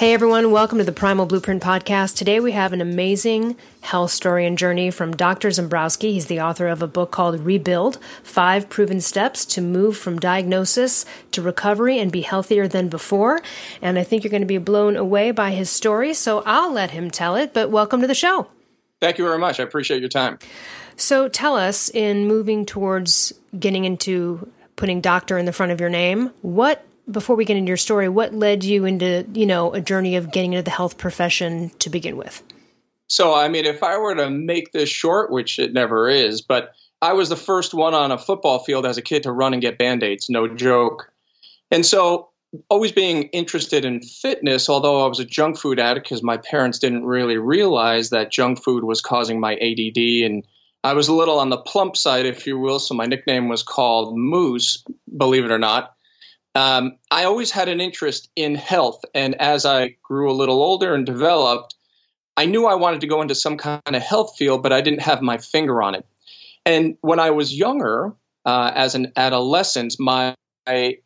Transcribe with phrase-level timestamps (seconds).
[0.00, 2.16] Hey everyone, welcome to the Primal Blueprint Podcast.
[2.16, 5.50] Today we have an amazing health story and journey from Dr.
[5.50, 6.12] Zembroski.
[6.12, 11.04] He's the author of a book called Rebuild Five Proven Steps to Move from Diagnosis
[11.32, 13.42] to Recovery and Be Healthier Than Before.
[13.82, 16.92] And I think you're going to be blown away by his story, so I'll let
[16.92, 17.52] him tell it.
[17.52, 18.46] But welcome to the show.
[19.02, 19.60] Thank you very much.
[19.60, 20.38] I appreciate your time.
[20.96, 25.90] So tell us, in moving towards getting into putting doctor in the front of your
[25.90, 29.80] name, what before we get into your story, what led you into, you know, a
[29.80, 32.42] journey of getting into the health profession to begin with?
[33.08, 36.72] So, I mean, if I were to make this short, which it never is, but
[37.02, 39.62] I was the first one on a football field as a kid to run and
[39.62, 41.12] get band aids, no joke.
[41.70, 42.28] And so,
[42.68, 46.78] always being interested in fitness, although I was a junk food addict because my parents
[46.78, 50.24] didn't really realize that junk food was causing my ADD.
[50.24, 50.44] And
[50.82, 52.78] I was a little on the plump side, if you will.
[52.78, 54.84] So, my nickname was called Moose,
[55.16, 55.94] believe it or not
[56.54, 59.04] um, I always had an interest in health.
[59.14, 61.74] And as I grew a little older and developed,
[62.36, 65.02] I knew I wanted to go into some kind of health field, but I didn't
[65.02, 66.06] have my finger on it.
[66.64, 70.34] And when I was younger, uh, as an adolescent, my
[70.66, 70.98] I,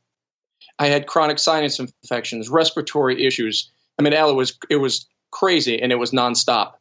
[0.78, 3.70] I had chronic sinus infections, respiratory issues.
[3.98, 6.74] I mean, it was it was crazy and it was nonstop.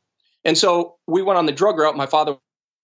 [0.46, 1.96] And so we went on the drug route.
[1.96, 2.38] My father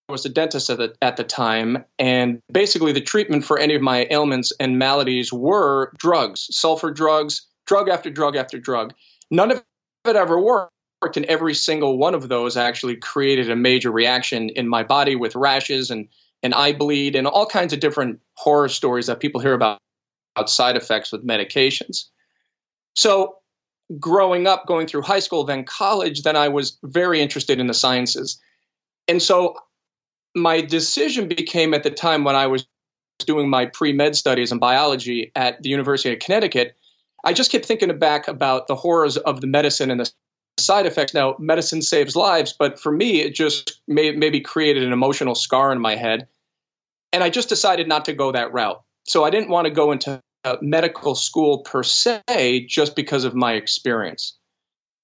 [0.09, 3.81] was a dentist at the, at the time, and basically the treatment for any of
[3.81, 8.93] my ailments and maladies were drugs, sulfur drugs, drug after drug after drug.
[9.31, 9.63] None of
[10.05, 10.71] it ever worked,
[11.15, 15.35] and every single one of those actually created a major reaction in my body with
[15.35, 16.07] rashes and,
[16.43, 19.79] and eye bleed and all kinds of different horror stories that people hear about,
[20.35, 22.05] about side effects with medications.
[22.95, 23.35] So
[23.99, 27.73] growing up, going through high school, then college, then I was very interested in the
[27.73, 28.39] sciences.
[29.07, 29.55] And so
[30.35, 32.65] my decision became at the time when I was
[33.19, 36.75] doing my pre med studies in biology at the University of Connecticut.
[37.23, 40.11] I just kept thinking back about the horrors of the medicine and the
[40.57, 41.13] side effects.
[41.13, 45.71] Now, medicine saves lives, but for me, it just may, maybe created an emotional scar
[45.71, 46.27] in my head.
[47.11, 48.81] And I just decided not to go that route.
[49.05, 53.35] So I didn't want to go into uh, medical school per se just because of
[53.35, 54.38] my experience.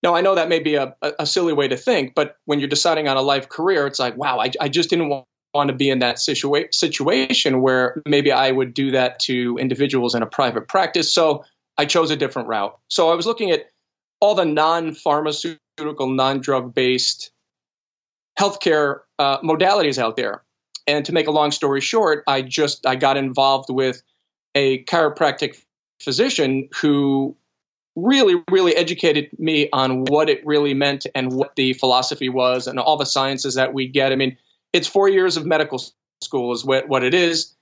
[0.03, 2.69] Now, I know that may be a, a silly way to think, but when you're
[2.69, 5.25] deciding on a life career, it's like, wow, I, I just didn't want
[5.55, 10.13] want to be in that situa- situation where maybe I would do that to individuals
[10.13, 11.11] in a private practice.
[11.11, 11.45] So
[11.77, 12.77] I chose a different route.
[12.89, 13.65] So I was looking at
[14.19, 17.31] all the non pharmaceutical, non drug based
[18.37, 20.43] healthcare uh, modalities out there.
[20.87, 24.03] And to make a long story short, I just I got involved with
[24.53, 25.61] a chiropractic
[26.01, 27.35] physician who
[27.95, 32.79] really, really educated me on what it really meant and what the philosophy was and
[32.79, 34.11] all the sciences that we get.
[34.11, 34.37] I mean,
[34.73, 35.81] it's four years of medical
[36.21, 37.55] school, is what, what it is,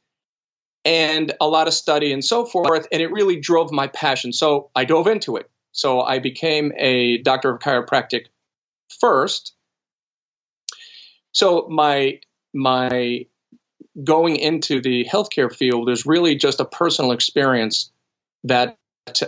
[0.83, 2.87] and a lot of study and so forth.
[2.91, 4.33] And it really drove my passion.
[4.33, 5.49] So I dove into it.
[5.71, 8.25] So I became a doctor of chiropractic
[8.99, 9.53] first.
[11.31, 12.19] So my
[12.53, 13.25] my
[14.03, 17.91] going into the healthcare field is really just a personal experience
[18.43, 18.77] that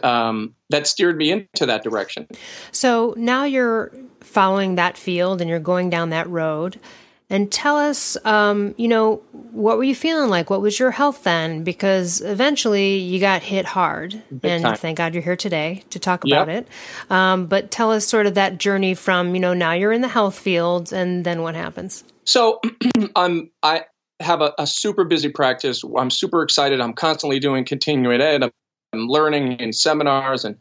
[0.03, 2.27] um, that steered me into that direction.
[2.71, 3.91] So now you're
[4.21, 6.79] following that field and you're going down that road.
[7.27, 10.51] And tell us, um, you know, what were you feeling like?
[10.51, 11.63] What was your health then?
[11.63, 14.75] Because eventually you got hit hard, Big and time.
[14.75, 16.67] thank God you're here today to talk about yep.
[16.67, 17.11] it.
[17.11, 20.07] Um, but tell us sort of that journey from, you know, now you're in the
[20.07, 22.03] health field, and then what happens?
[22.25, 22.61] So,
[23.15, 23.85] I'm I
[24.19, 25.83] have a, a, super busy practice.
[25.83, 26.79] I'm super excited.
[26.79, 28.43] I'm constantly doing continuing ed.
[28.43, 28.51] I'm
[29.01, 30.57] learning in seminars and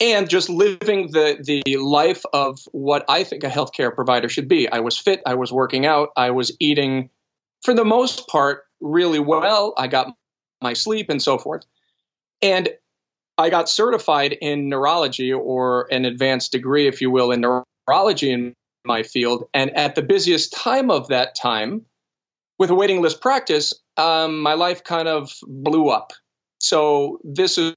[0.00, 4.68] and just living the the life of what I think a healthcare provider should be.
[4.68, 7.10] I was fit, I was working out, I was eating
[7.62, 9.74] for the most part really well.
[9.76, 10.14] I got
[10.62, 11.64] my sleep and so forth.
[12.42, 12.68] And
[13.36, 18.54] I got certified in neurology or an advanced degree, if you will, in neurology in
[18.84, 19.48] my field.
[19.54, 21.84] And at the busiest time of that time,
[22.58, 26.12] with a waiting list practice, um, my life kind of blew up
[26.58, 27.74] so this is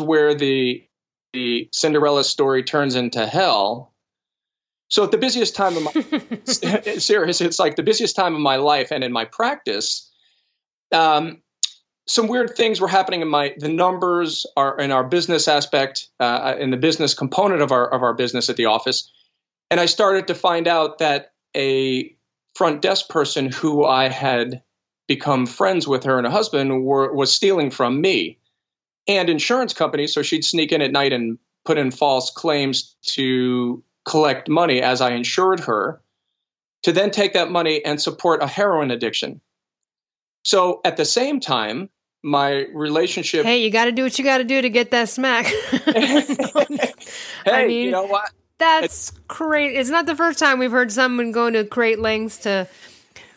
[0.00, 0.84] where the
[1.32, 3.92] the Cinderella story turns into hell.
[4.88, 6.40] So at the busiest time of my
[6.98, 10.10] serious, it's like the busiest time of my life and in my practice.
[10.92, 11.42] Um,
[12.06, 16.54] some weird things were happening in my the numbers are in our business aspect uh,
[16.58, 19.12] in the business component of our of our business at the office,
[19.70, 22.14] and I started to find out that a
[22.54, 24.62] front desk person who I had
[25.08, 28.38] become friends with her and her husband were, was stealing from me
[29.08, 30.14] and insurance companies.
[30.14, 35.00] So she'd sneak in at night and put in false claims to collect money as
[35.00, 36.00] I insured her
[36.84, 39.40] to then take that money and support a heroin addiction.
[40.44, 41.90] So at the same time,
[42.22, 43.44] my relationship.
[43.44, 45.46] Hey, you got to do what you got to do to get that smack.
[45.70, 46.24] hey,
[47.46, 48.30] I mean, you know what?
[48.58, 49.76] That's great.
[49.76, 52.68] It's not the first time we've heard someone going to great lengths to.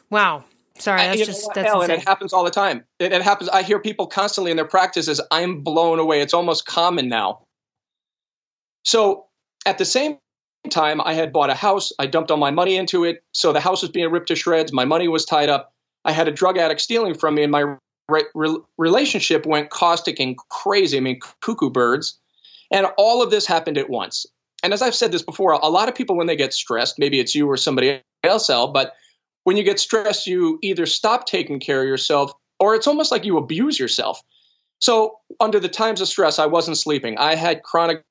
[0.09, 0.45] Wow.
[0.81, 2.83] Sorry, that's just that's hell, and it happens all the time.
[2.99, 3.49] It, it happens.
[3.49, 5.21] I hear people constantly in their practices.
[5.29, 6.21] I'm blown away.
[6.21, 7.45] It's almost common now.
[8.83, 9.27] So
[9.65, 10.17] at the same
[10.69, 11.91] time, I had bought a house.
[11.99, 13.23] I dumped all my money into it.
[13.33, 14.73] So the house was being ripped to shreds.
[14.73, 15.73] My money was tied up.
[16.03, 17.75] I had a drug addict stealing from me, and my
[18.09, 20.97] re- re- relationship went caustic and crazy.
[20.97, 22.19] I mean, cuckoo birds.
[22.71, 24.25] And all of this happened at once.
[24.63, 27.19] And as I've said this before, a lot of people, when they get stressed, maybe
[27.19, 28.93] it's you or somebody else, but
[29.43, 33.25] when you get stressed, you either stop taking care of yourself or it's almost like
[33.25, 34.21] you abuse yourself.
[34.79, 37.17] So, under the times of stress, I wasn't sleeping.
[37.17, 38.03] I had chronic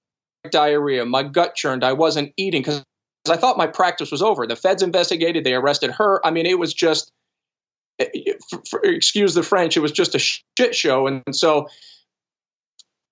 [0.50, 1.05] diarrhea.
[1.05, 1.85] My gut churned.
[1.85, 2.85] I wasn't eating because
[3.29, 4.47] I thought my practice was over.
[4.47, 5.44] The feds investigated.
[5.44, 6.25] They arrested her.
[6.25, 7.11] I mean, it was just,
[7.99, 8.33] eh, eh,
[8.85, 11.06] excuse the French, it was just a shit show.
[11.06, 11.69] And, and so,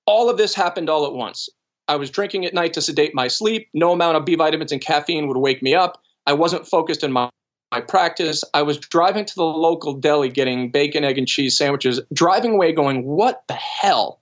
[0.06, 1.49] all of this happened all at once.
[1.88, 3.69] I was drinking at night to sedate my sleep.
[3.75, 6.00] No amount of B vitamins and caffeine would wake me up.
[6.26, 7.29] I wasn't focused in my
[7.70, 8.44] my practice.
[8.55, 12.73] I was driving to the local deli getting bacon, egg, and cheese sandwiches, driving away
[12.73, 14.20] going, What the hell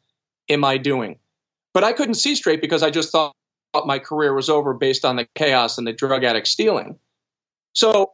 [0.48, 1.19] am I doing?
[1.72, 3.34] But I couldn't see straight because I just thought
[3.84, 6.98] my career was over based on the chaos and the drug addict stealing.
[7.75, 8.12] So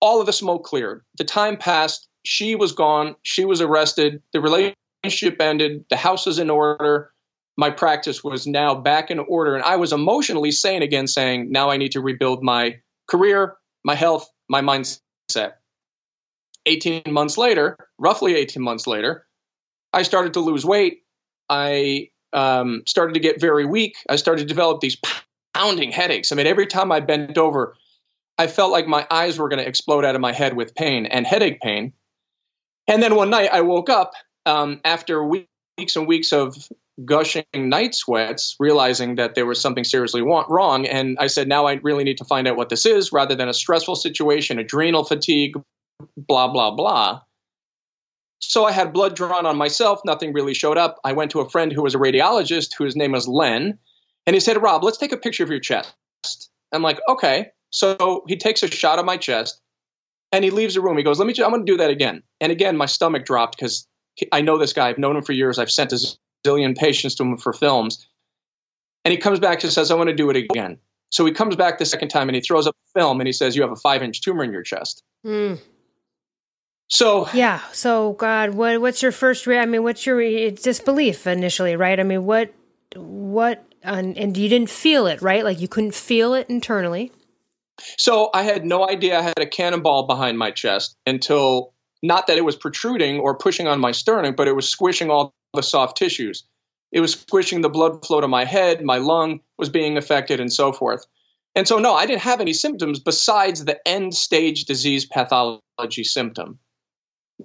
[0.00, 1.04] all of the smoke cleared.
[1.18, 2.08] The time passed.
[2.24, 3.16] She was gone.
[3.22, 4.22] She was arrested.
[4.32, 5.84] The relationship ended.
[5.90, 7.12] The house was in order.
[7.58, 9.54] My practice was now back in order.
[9.54, 13.94] And I was emotionally sane again, saying, Now I need to rebuild my career, my
[13.94, 15.54] health, my mindset.
[16.66, 19.26] 18 months later, roughly 18 months later,
[19.92, 21.02] I started to lose weight.
[21.48, 23.96] I um, started to get very weak.
[24.08, 24.96] I started to develop these
[25.54, 26.32] pounding headaches.
[26.32, 27.76] I mean, every time I bent over,
[28.38, 31.06] I felt like my eyes were going to explode out of my head with pain
[31.06, 31.92] and headache pain.
[32.88, 34.12] And then one night I woke up
[34.44, 36.56] um, after weeks and weeks of
[37.04, 40.86] gushing night sweats, realizing that there was something seriously wrong.
[40.86, 43.48] And I said, now I really need to find out what this is rather than
[43.48, 45.56] a stressful situation, adrenal fatigue,
[46.16, 47.20] blah, blah, blah.
[48.38, 50.00] So I had blood drawn on myself.
[50.04, 50.98] Nothing really showed up.
[51.04, 53.78] I went to a friend who was a radiologist whose name was Len.
[54.26, 55.94] And he said, Rob, let's take a picture of your chest.
[56.72, 57.48] I'm like, okay.
[57.70, 59.60] So he takes a shot of my chest
[60.32, 60.96] and he leaves the room.
[60.96, 62.22] He goes, let me, I'm going to do that again.
[62.40, 63.86] And again, my stomach dropped because
[64.32, 64.88] I know this guy.
[64.88, 65.58] I've known him for years.
[65.58, 68.06] I've sent his zillion patients to him for films.
[69.04, 70.78] And he comes back and says, I want to do it again.
[71.10, 73.32] So he comes back the second time and he throws up a film and he
[73.32, 75.02] says, You have a five inch tumor in your chest.
[75.24, 75.60] Mm.
[76.88, 77.60] So yeah.
[77.72, 79.46] So God, what what's your first?
[79.46, 80.20] Re- I mean, what's your
[80.50, 81.98] disbelief initially, right?
[81.98, 82.52] I mean, what
[82.94, 85.44] what and, and you didn't feel it, right?
[85.44, 87.12] Like you couldn't feel it internally.
[87.98, 91.72] So I had no idea I had a cannonball behind my chest until
[92.02, 95.34] not that it was protruding or pushing on my sternum, but it was squishing all
[95.56, 96.44] the soft tissues.
[96.92, 100.52] It was squishing the blood flow to my head, my lung was being affected, and
[100.52, 101.04] so forth.
[101.56, 106.58] And so, no, I didn't have any symptoms besides the end stage disease pathology symptom,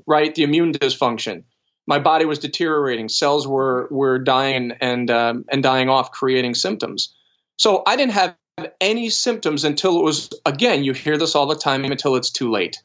[0.06, 0.36] right?
[0.36, 1.44] The immune dysfunction.
[1.88, 3.10] My body was deteriorating.
[3.10, 7.14] Cells were were dying and um, and dying off, creating symptoms.
[7.58, 8.36] So I didn't have
[8.80, 10.84] any symptoms until it was again.
[10.84, 12.84] You hear this all the time until it's too late.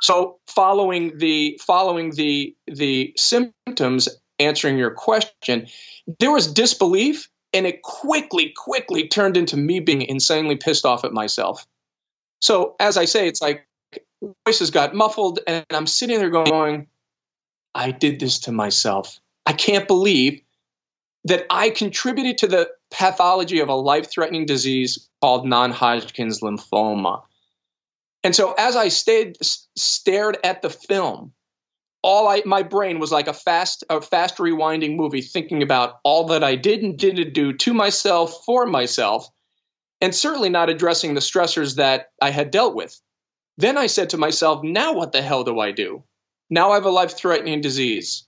[0.00, 5.66] So following the following the the symptoms, answering your question,
[6.18, 11.12] there was disbelief, and it quickly, quickly turned into me being insanely pissed off at
[11.12, 11.66] myself.
[12.40, 13.66] So as I say, it's like
[14.46, 16.86] voices got muffled, and I'm sitting there going,
[17.74, 19.20] I did this to myself.
[19.46, 20.40] I can't believe
[21.24, 27.22] that I contributed to the pathology of a life threatening disease called non Hodgkin's lymphoma.
[28.22, 31.32] And so as I stayed stared at the film,
[32.02, 36.28] all I my brain was like a fast a fast rewinding movie thinking about all
[36.28, 39.28] that I did and didn't do to myself for myself
[40.00, 42.98] and certainly not addressing the stressors that I had dealt with.
[43.58, 46.04] Then I said to myself, now what the hell do I do?
[46.48, 48.26] Now I have a life threatening disease.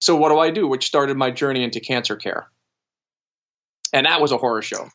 [0.00, 0.68] So what do I do?
[0.68, 2.48] Which started my journey into cancer care.
[3.92, 4.88] And that was a horror show.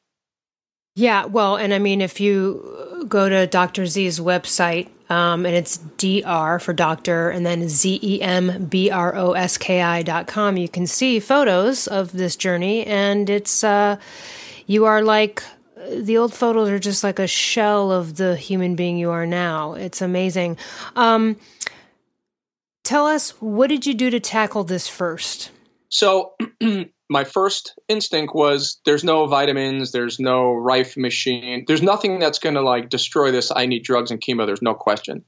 [0.95, 3.85] Yeah, well, and I mean, if you go to Dr.
[3.85, 9.15] Z's website, um, and it's DR for doctor, and then Z E M B R
[9.15, 13.63] O S K I dot com, you can see photos of this journey, and it's,
[13.63, 13.97] uh,
[14.65, 15.43] you are like
[15.89, 19.73] the old photos are just like a shell of the human being you are now.
[19.73, 20.57] It's amazing.
[20.95, 21.37] Um,
[22.83, 25.51] tell us, what did you do to tackle this first?
[25.89, 26.33] So,
[27.09, 32.55] my first instinct was there's no vitamins, there's no Rife machine, there's nothing that's going
[32.55, 33.51] to like destroy this.
[33.55, 34.45] I need drugs and chemo.
[34.45, 35.23] There's no question.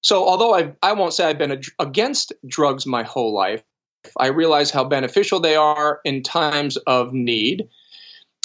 [0.00, 3.62] So, although I I won't say I've been against drugs my whole life,
[4.16, 7.68] I realize how beneficial they are in times of need.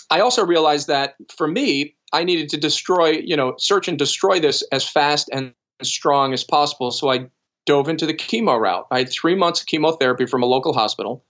[0.10, 4.40] I also realized that for me, I needed to destroy, you know, search and destroy
[4.40, 6.92] this as fast and strong as possible.
[6.92, 7.28] So I
[7.66, 8.88] dove into the chemo route.
[8.92, 11.24] I had three months of chemotherapy from a local hospital,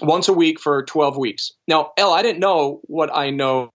[0.00, 1.52] once a week for 12 weeks.
[1.68, 3.70] Now, Elle, I didn't know what I know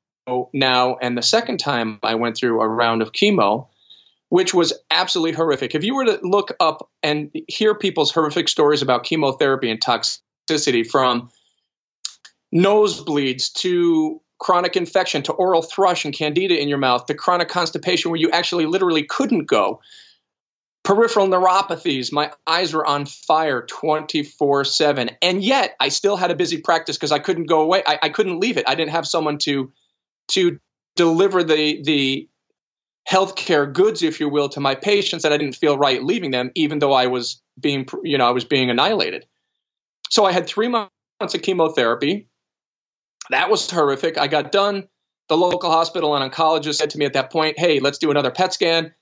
[0.54, 0.98] now.
[1.02, 3.68] And the second time I went through a round of chemo,
[4.30, 5.74] which was absolutely horrific.
[5.76, 10.88] If you were to look up and hear people's horrific stories about chemotherapy and toxicity
[10.88, 11.30] from
[12.54, 18.10] nosebleeds to chronic infection to oral thrush and candida in your mouth to chronic constipation
[18.10, 19.82] where you actually literally couldn't go
[20.90, 26.36] peripheral neuropathies my eyes were on fire 24 7 and yet i still had a
[26.36, 29.08] busy practice because i couldn't go away I, I couldn't leave it i didn't have
[29.08, 29.72] someone to
[30.30, 30.60] to
[30.96, 32.28] deliver the the
[33.10, 36.52] healthcare goods, if you will, to my patients that I didn't feel right leaving them,
[36.56, 39.26] even though I was being, you know, I was being annihilated.
[40.10, 40.92] So I had three months
[41.22, 42.28] of chemotherapy.
[43.32, 44.18] That was horrific.
[44.18, 44.88] I got done.
[45.28, 48.32] The local hospital and oncologist said to me at that point, "Hey, let's do another
[48.32, 48.94] PET scan."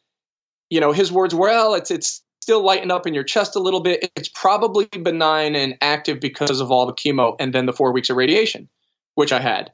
[0.70, 3.82] You know, his words, "Well, it's it's still lighting up in your chest a little
[3.82, 4.12] bit.
[4.16, 8.10] It's probably benign and active because of all the chemo and then the four weeks
[8.10, 8.70] of radiation,
[9.16, 9.72] which I had."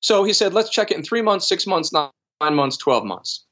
[0.00, 2.10] So he said, "Let's check it in three months, six months, nine
[2.54, 3.44] months, twelve months."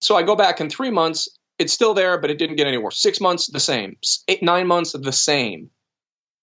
[0.00, 2.78] So I go back in three months, it's still there, but it didn't get any
[2.78, 3.02] worse.
[3.02, 3.96] Six months, the same.
[4.28, 5.70] Eight, nine months, the same.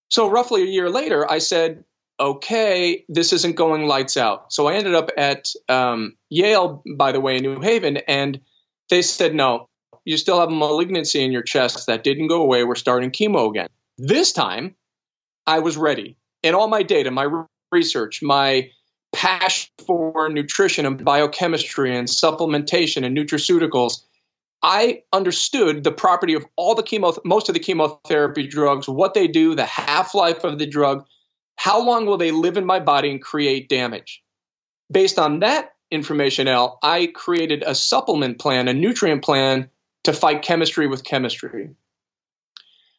[0.09, 1.85] So roughly a year later, I said,
[2.19, 4.51] okay, this isn't going lights out.
[4.51, 8.41] So I ended up at um, Yale, by the way, in New Haven, and
[8.89, 9.69] they said, no,
[10.05, 12.63] you still have a malignancy in your chest that didn't go away.
[12.63, 13.69] We're starting chemo again.
[13.97, 14.75] This time,
[15.45, 16.17] I was ready.
[16.43, 18.69] And all my data, my research, my
[19.11, 24.03] passion for nutrition and biochemistry and supplementation and nutraceuticals,
[24.61, 29.27] I understood the property of all the chemo, most of the chemotherapy drugs, what they
[29.27, 31.05] do, the half life of the drug,
[31.55, 34.23] how long will they live in my body and create damage.
[34.91, 39.69] Based on that information, Elle, I created a supplement plan, a nutrient plan
[40.05, 41.69] to fight chemistry with chemistry.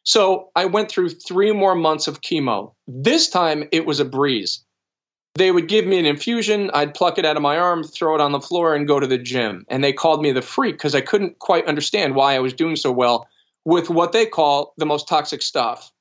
[0.03, 2.73] So I went through three more months of chemo.
[2.87, 4.63] This time it was a breeze
[5.37, 6.71] they would give me an infusion.
[6.73, 9.07] I'd pluck it out of my arm, throw it on the floor, and go to
[9.07, 9.65] the gym.
[9.69, 12.75] And they called me the freak because I couldn't quite understand why I was doing
[12.75, 13.27] so well
[13.63, 15.91] with what they call the most toxic stuff.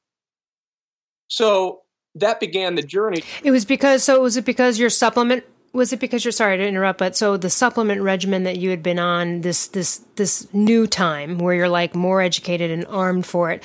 [1.28, 1.82] So
[2.14, 3.22] that began the journey.
[3.42, 5.44] It was because, so was it because your supplement
[5.76, 8.82] was it because you're sorry to interrupt but so the supplement regimen that you had
[8.82, 13.50] been on this this this new time where you're like more educated and armed for
[13.50, 13.62] it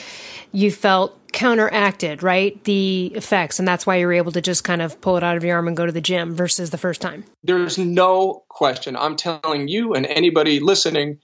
[0.51, 2.61] you felt counteracted right?
[2.65, 5.37] The effects and that's why you were able to just kind of pull it out
[5.37, 7.23] of your arm and go to the gym versus the first time.
[7.43, 8.95] There's no question.
[8.95, 11.19] I'm telling you and anybody listening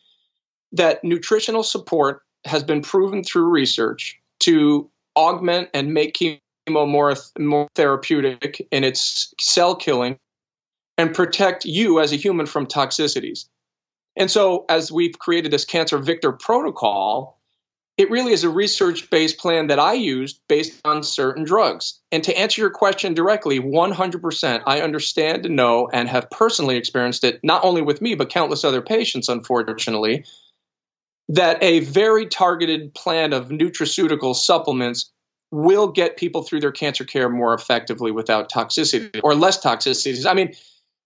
[0.72, 7.68] that nutritional support has been proven through research to augment and make chemo more more
[7.76, 10.18] therapeutic in its cell killing
[10.98, 13.46] and protect you as a human from toxicities.
[14.16, 17.38] And so, as we've created this Cancer Victor protocol,
[17.98, 22.00] it really is a research based plan that I used based on certain drugs.
[22.12, 27.24] And to answer your question directly, 100%, I understand and know and have personally experienced
[27.24, 30.26] it, not only with me, but countless other patients, unfortunately,
[31.30, 35.12] that a very targeted plan of nutraceutical supplements
[35.52, 40.26] will get people through their cancer care more effectively without toxicity or less toxicities.
[40.30, 40.54] I mean,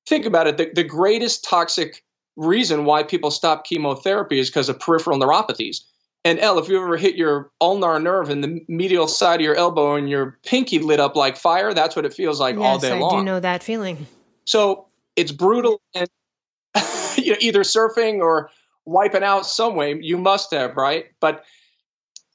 [0.05, 2.03] think about it, the, the greatest toxic
[2.35, 5.81] reason why people stop chemotherapy is because of peripheral neuropathies.
[6.23, 9.55] And Elle, if you ever hit your ulnar nerve in the medial side of your
[9.55, 12.77] elbow and your pinky lit up like fire, that's what it feels like yes, all
[12.77, 13.15] day I long.
[13.15, 14.05] I do know that feeling.
[14.45, 16.07] So it's brutal and
[17.17, 18.51] you know, either surfing or
[18.85, 19.97] wiping out some way.
[19.99, 21.05] You must have, right?
[21.19, 21.43] But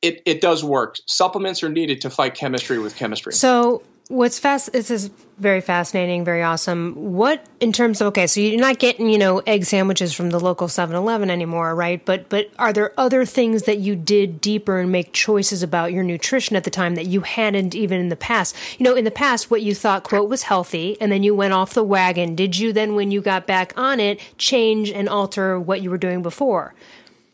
[0.03, 0.97] it, it does work.
[1.07, 3.35] Supplements are needed to fight chemistry with chemistry.
[3.35, 6.95] So what's fast this is very fascinating very awesome.
[6.95, 10.41] What in terms of okay so you're not getting you know egg sandwiches from the
[10.41, 12.05] local 7-eleven anymore right?
[12.05, 16.05] But but are there other things that you did deeper and make choices about your
[16.05, 18.57] nutrition at the time that you hadn't even in the past?
[18.79, 21.53] You know in the past what you thought quote was healthy and then you went
[21.53, 22.35] off the wagon.
[22.35, 25.99] Did you then when you got back on it change and alter what you were
[25.99, 26.75] doing before?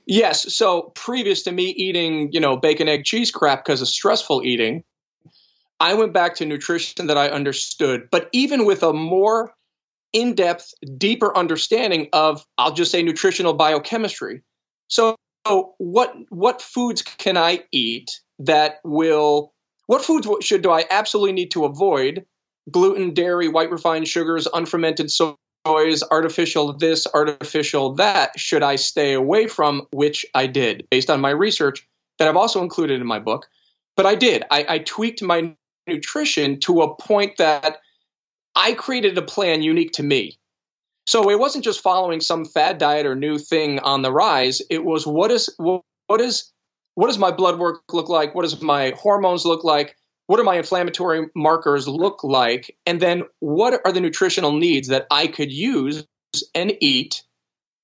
[0.07, 0.53] Yes.
[0.55, 4.83] So previous to me eating you know bacon egg cheese crap because of stressful eating
[5.83, 9.53] I went back to nutrition that I understood, but even with a more
[10.13, 14.43] in depth, deeper understanding of, I'll just say, nutritional biochemistry.
[14.87, 15.17] So,
[15.79, 19.53] what what foods can I eat that will
[19.87, 22.27] what foods should do I absolutely need to avoid?
[22.71, 28.39] Gluten, dairy, white refined sugars, unfermented soys, artificial this, artificial that.
[28.39, 29.89] Should I stay away from?
[29.91, 31.89] Which I did based on my research
[32.21, 33.49] that I've also included in my book.
[33.97, 34.45] But I did.
[34.49, 37.79] I, I tweaked my nutrition to a point that
[38.55, 40.39] I created a plan unique to me.
[41.07, 44.63] So it wasn't just following some fad diet or new thing on the rise.
[44.71, 46.53] It was what is what, what is
[46.95, 48.35] what does my blood work look like?
[48.35, 49.97] What does my hormones look like?
[50.27, 52.77] What do my inflammatory markers look like?
[52.87, 56.07] And then what are the nutritional needs that I could use
[56.55, 57.23] and eat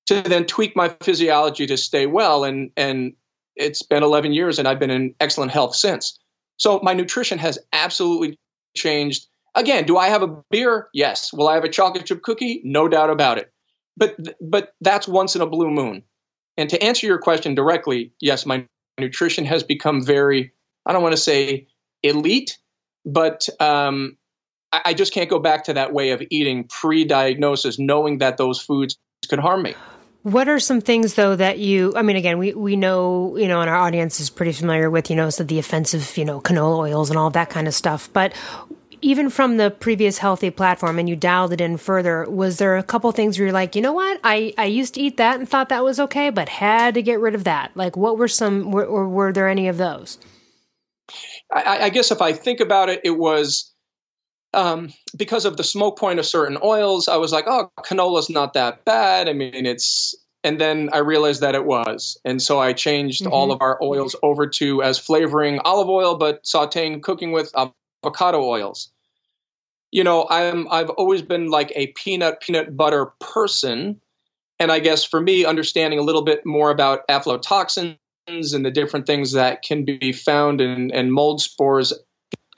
[0.06, 2.44] to then tweak my physiology to stay well?
[2.44, 3.14] And and
[3.56, 6.18] it's been 11 years and I've been in excellent health since.
[6.58, 8.36] So my nutrition has absolutely
[8.76, 9.26] changed
[9.58, 10.88] Again, do I have a beer?
[10.94, 11.32] Yes.
[11.32, 12.60] Will I have a chocolate chip cookie?
[12.64, 13.52] No doubt about it.
[13.96, 16.04] But but that's once in a blue moon.
[16.56, 18.66] And to answer your question directly, yes, my
[19.00, 20.52] nutrition has become very
[20.86, 21.66] I don't want to say
[22.04, 22.58] elite,
[23.04, 24.16] but um,
[24.72, 28.60] I, I just can't go back to that way of eating pre-diagnosis, knowing that those
[28.60, 28.96] foods
[29.28, 29.74] could harm me.
[30.22, 33.60] What are some things though that you I mean again we we know you know
[33.60, 36.78] and our audience is pretty familiar with you know so the offensive you know canola
[36.78, 38.34] oils and all that kind of stuff but
[39.00, 42.82] even from the previous healthy platform and you dialed it in further, was there a
[42.82, 45.48] couple things where you're like, you know what, I, I used to eat that and
[45.48, 47.70] thought that was okay, but had to get rid of that?
[47.76, 50.18] Like, what were some, were, or were there any of those?
[51.52, 53.72] I, I guess if I think about it, it was
[54.54, 57.08] um, because of the smoke point of certain oils.
[57.08, 59.28] I was like, oh, canola's not that bad.
[59.28, 60.14] I mean, it's,
[60.44, 62.18] and then I realized that it was.
[62.24, 63.32] And so I changed mm-hmm.
[63.32, 67.52] all of our oils over to as flavoring olive oil, but sauteing, cooking with
[68.04, 68.90] avocado oils.
[69.90, 73.98] You know, I'm I've always been like a peanut peanut butter person,
[74.58, 77.96] and I guess for me, understanding a little bit more about aflatoxins
[78.28, 81.94] and the different things that can be found in, in mold spores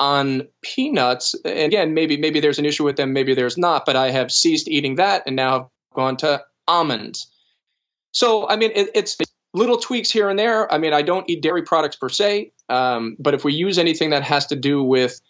[0.00, 1.34] on peanuts.
[1.44, 3.86] And again, maybe maybe there's an issue with them, maybe there's not.
[3.86, 7.28] But I have ceased eating that and now have gone to almonds.
[8.12, 9.16] So I mean, it, it's
[9.54, 10.72] little tweaks here and there.
[10.72, 14.10] I mean, I don't eat dairy products per se, um, but if we use anything
[14.10, 15.20] that has to do with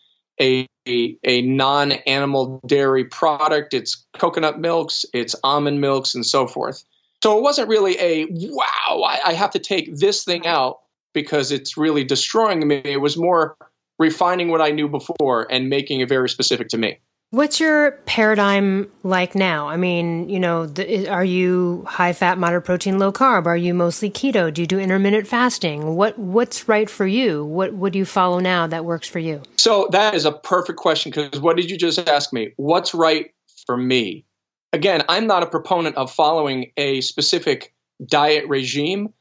[0.40, 3.74] a, a, a non animal dairy product.
[3.74, 6.82] It's coconut milks, it's almond milks, and so forth.
[7.22, 10.80] So it wasn't really a wow, I, I have to take this thing out
[11.12, 12.80] because it's really destroying me.
[12.84, 13.56] It was more
[14.00, 16.98] refining what I knew before and making it very specific to me.
[17.32, 19.68] What's your paradigm like now?
[19.68, 23.46] I mean, you know, the, are you high fat, moderate protein, low carb?
[23.46, 24.52] Are you mostly keto?
[24.52, 25.94] Do you do intermittent fasting?
[25.94, 27.44] What What's right for you?
[27.44, 29.42] What do you follow now that works for you?
[29.58, 32.52] So that is a perfect question because what did you just ask me?
[32.56, 33.30] What's right
[33.64, 34.24] for me?
[34.72, 37.72] Again, I'm not a proponent of following a specific
[38.04, 39.12] diet regime.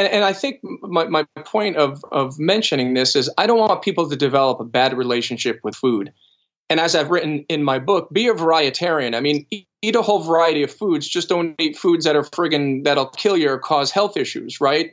[0.00, 3.82] And, and I think my, my point of, of mentioning this is I don't want
[3.82, 6.12] people to develop a bad relationship with food
[6.70, 9.16] and as I've written in my book, be a varietarian.
[9.16, 11.06] I mean, eat a whole variety of foods.
[11.06, 14.92] Just don't eat foods that are friggin' that'll kill you or cause health issues, right?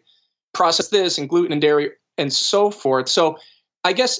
[0.53, 3.07] Process this and gluten and dairy and so forth.
[3.07, 3.37] So
[3.83, 4.19] I guess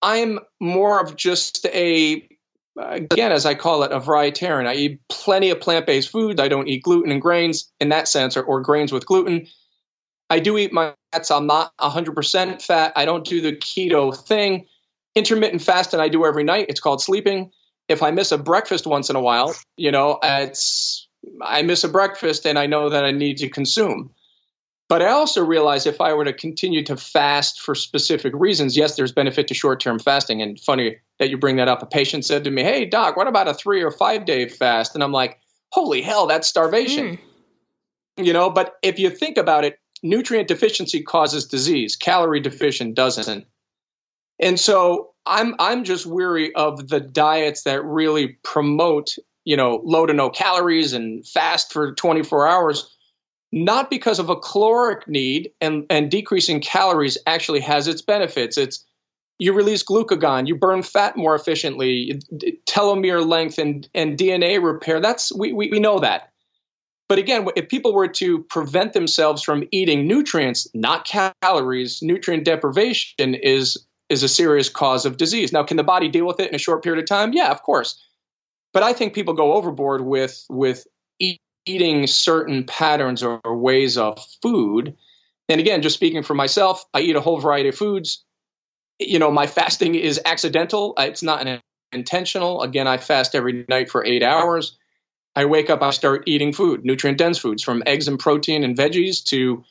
[0.00, 2.28] I'm more of just a
[2.78, 4.66] again, as I call it, a varietarian.
[4.66, 6.40] I eat plenty of plant-based foods.
[6.40, 9.48] I don't eat gluten and grains in that sense, or, or grains with gluten.
[10.28, 11.30] I do eat my fats.
[11.30, 12.92] I'm not 100% fat.
[12.96, 14.66] I don't do the keto thing
[15.16, 16.66] intermittent fasting I do every night.
[16.68, 17.50] It's called sleeping.
[17.88, 21.08] If I miss a breakfast once in a while, you know, it's
[21.42, 24.10] I miss a breakfast and I know that I need to consume.
[24.88, 28.94] But I also realize if I were to continue to fast for specific reasons, yes,
[28.94, 30.42] there's benefit to short term fasting.
[30.42, 31.82] And funny that you bring that up.
[31.82, 34.94] A patient said to me, Hey, doc, what about a three or five day fast?
[34.94, 35.40] And I'm like,
[35.72, 37.18] Holy hell, that's starvation.
[38.18, 38.26] Mm.
[38.26, 43.46] You know, but if you think about it, nutrient deficiency causes disease, calorie deficient doesn't.
[44.40, 50.06] And so I'm I'm just weary of the diets that really promote, you know, low
[50.06, 52.92] to no calories and fast for 24 hours.
[53.52, 58.58] Not because of a caloric need and, and decreasing calories actually has its benefits.
[58.58, 58.84] It's
[59.38, 62.20] you release glucagon, you burn fat more efficiently,
[62.68, 65.00] telomere length and, and DNA repair.
[65.00, 66.32] That's we, we, we know that.
[67.08, 73.34] But again, if people were to prevent themselves from eating nutrients, not calories, nutrient deprivation
[73.34, 75.52] is is a serious cause of disease.
[75.52, 77.32] Now, can the body deal with it in a short period of time?
[77.32, 78.00] Yeah, of course.
[78.72, 80.86] But I think people go overboard with with
[81.18, 84.96] eat, eating certain patterns or, or ways of food.
[85.48, 88.24] And again, just speaking for myself, I eat a whole variety of foods.
[88.98, 90.94] You know, my fasting is accidental.
[90.98, 91.60] It's not an
[91.92, 92.62] intentional.
[92.62, 94.76] Again, I fast every night for eight hours.
[95.36, 98.76] I wake up, I start eating food, nutrient dense foods, from eggs and protein and
[98.76, 99.62] veggies to,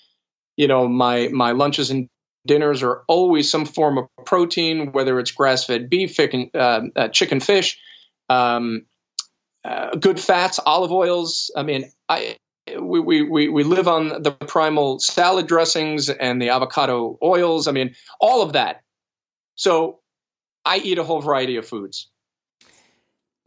[0.55, 2.07] you know, my my lunches and
[2.45, 7.07] dinners are always some form of protein, whether it's grass fed beef, chicken, uh, uh,
[7.07, 7.79] chicken, fish,
[8.29, 8.85] um,
[9.63, 11.49] uh, good fats, olive oils.
[11.55, 12.37] I mean, I
[12.79, 17.67] we, we, we live on the primal salad dressings and the avocado oils.
[17.67, 18.81] I mean, all of that.
[19.55, 19.99] So
[20.63, 22.09] I eat a whole variety of foods.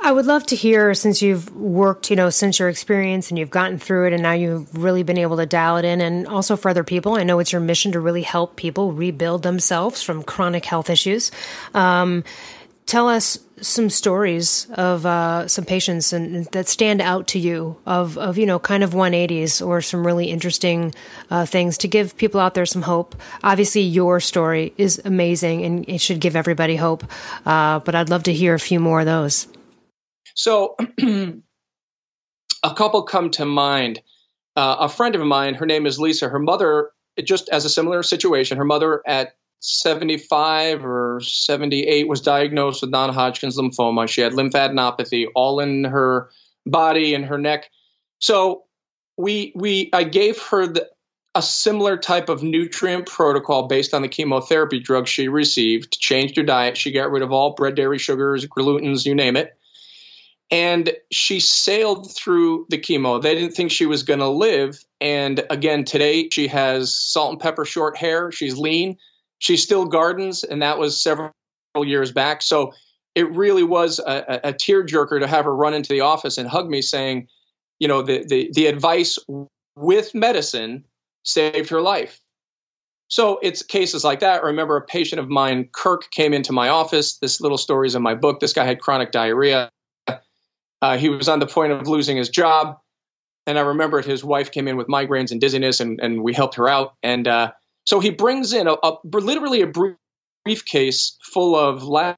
[0.00, 3.50] I would love to hear since you've worked, you know, since your experience and you've
[3.50, 6.56] gotten through it and now you've really been able to dial it in and also
[6.56, 7.16] for other people.
[7.16, 11.32] I know it's your mission to really help people rebuild themselves from chronic health issues.
[11.74, 12.22] Um,
[12.86, 18.16] tell us some stories of uh, some patients and that stand out to you of,
[18.16, 20.94] of you know kind of 180s or some really interesting
[21.28, 25.88] uh, things to give people out there some hope obviously your story is amazing and
[25.88, 27.04] it should give everybody hope
[27.46, 29.48] uh, but i'd love to hear a few more of those
[30.34, 30.76] so,
[32.62, 34.00] a couple come to mind.
[34.56, 36.28] Uh, a friend of mine, her name is Lisa.
[36.28, 36.90] Her mother,
[37.22, 43.56] just as a similar situation, her mother at 75 or 78 was diagnosed with non-Hodgkin's
[43.56, 44.08] lymphoma.
[44.08, 46.30] She had lymphadenopathy all in her
[46.66, 47.70] body and her neck.
[48.20, 48.64] So
[49.16, 50.88] we we I gave her the,
[51.34, 55.98] a similar type of nutrient protocol based on the chemotherapy drugs she received.
[55.98, 56.76] Changed her diet.
[56.76, 59.57] She got rid of all bread, dairy, sugars, glutens, you name it
[60.50, 63.20] and she sailed through the chemo.
[63.20, 64.82] They didn't think she was going to live.
[65.00, 68.32] And again, today she has salt and pepper short hair.
[68.32, 68.96] She's lean.
[69.38, 71.32] She still gardens, and that was several
[71.76, 72.42] years back.
[72.42, 72.72] So
[73.14, 76.68] it really was a, a tearjerker to have her run into the office and hug
[76.68, 77.28] me, saying,
[77.78, 79.18] you know, the, the, the advice
[79.76, 80.84] with medicine
[81.24, 82.20] saved her life.
[83.08, 84.42] So it's cases like that.
[84.42, 87.18] I remember a patient of mine, Kirk, came into my office.
[87.18, 88.40] This little story is in my book.
[88.40, 89.70] This guy had chronic diarrhea
[90.82, 92.78] uh, he was on the point of losing his job.
[93.46, 96.56] And I remembered his wife came in with migraines and dizziness, and, and we helped
[96.56, 96.94] her out.
[97.02, 97.52] And uh,
[97.84, 99.72] so he brings in a, a, literally a
[100.44, 102.16] briefcase full of lab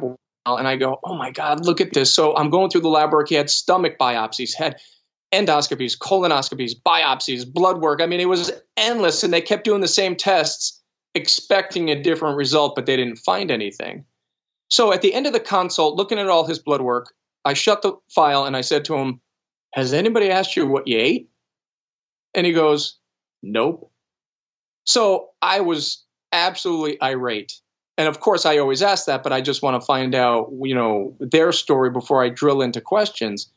[0.00, 0.16] work.
[0.44, 2.14] And I go, oh my God, look at this.
[2.14, 3.28] So I'm going through the lab work.
[3.30, 4.76] He had stomach biopsies, had
[5.32, 8.00] endoscopies, colonoscopies, biopsies, blood work.
[8.00, 9.24] I mean, it was endless.
[9.24, 10.80] And they kept doing the same tests,
[11.14, 14.04] expecting a different result, but they didn't find anything.
[14.68, 17.12] So at the end of the consult, looking at all his blood work,
[17.46, 19.20] I shut the file and I said to him,
[19.72, 21.30] Has anybody asked you what you ate?
[22.34, 22.98] And he goes,
[23.42, 23.92] Nope.
[24.84, 27.52] So I was absolutely irate.
[27.98, 30.74] And of course, I always ask that, but I just want to find out, you
[30.74, 33.50] know, their story before I drill into questions.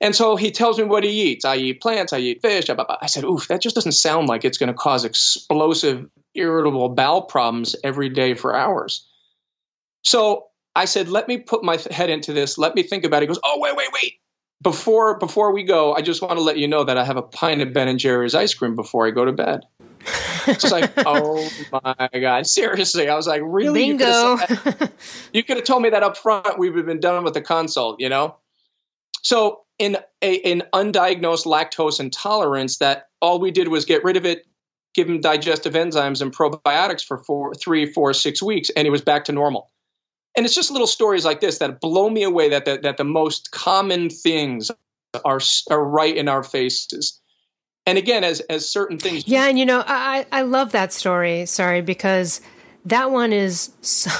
[0.00, 1.44] And so he tells me what he eats.
[1.44, 2.68] I eat plants, I eat fish.
[2.68, 7.22] I said, oof, that just doesn't sound like it's going to cause explosive, irritable bowel
[7.22, 9.08] problems every day for hours.
[10.02, 12.58] So I said, let me put my head into this.
[12.58, 13.24] Let me think about it.
[13.24, 14.14] He goes, oh, wait, wait, wait.
[14.62, 17.22] Before before we go, I just want to let you know that I have a
[17.22, 19.60] pint of Ben and Jerry's ice cream before I go to bed.
[20.46, 23.08] it's like, oh my god, seriously.
[23.08, 23.80] I was like, really?
[23.80, 24.38] Bingo.
[25.32, 26.58] You could have told me that up front.
[26.58, 28.36] We would have been done with the consult, you know.
[29.22, 34.24] So in a, an undiagnosed lactose intolerance, that all we did was get rid of
[34.24, 34.46] it,
[34.94, 39.02] give him digestive enzymes and probiotics for four, three, four, six weeks, and he was
[39.02, 39.70] back to normal
[40.36, 43.04] and it's just little stories like this that blow me away that the, that the
[43.04, 44.70] most common things
[45.24, 47.20] are are right in our faces.
[47.86, 51.44] And again as as certain things yeah and you know i i love that story
[51.44, 52.40] sorry because
[52.86, 54.10] that one is so,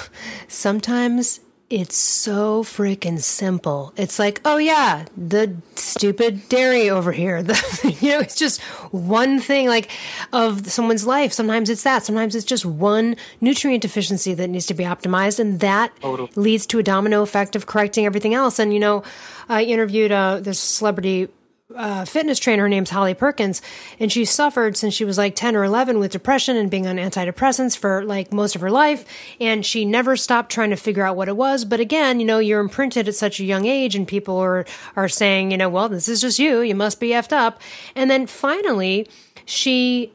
[0.48, 3.92] sometimes it's so freaking simple.
[3.96, 7.42] It's like, oh yeah, the stupid dairy over here.
[7.54, 8.60] The, you know, it's just
[8.92, 9.90] one thing like
[10.32, 11.32] of someone's life.
[11.32, 12.04] Sometimes it's that.
[12.04, 16.30] Sometimes it's just one nutrient deficiency that needs to be optimized, and that totally.
[16.36, 18.58] leads to a domino effect of correcting everything else.
[18.58, 19.02] And you know,
[19.48, 21.28] I interviewed uh, this celebrity
[21.74, 22.62] uh, fitness trainer.
[22.62, 23.62] Her name's Holly Perkins,
[23.98, 26.96] and she suffered since she was like 10 or 11 with depression and being on
[26.96, 29.04] antidepressants for like most of her life.
[29.40, 31.64] And she never stopped trying to figure out what it was.
[31.64, 35.08] But again, you know, you're imprinted at such a young age, and people are, are
[35.08, 36.60] saying, you know, well, this is just you.
[36.60, 37.60] You must be effed up.
[37.94, 39.08] And then finally,
[39.46, 40.12] she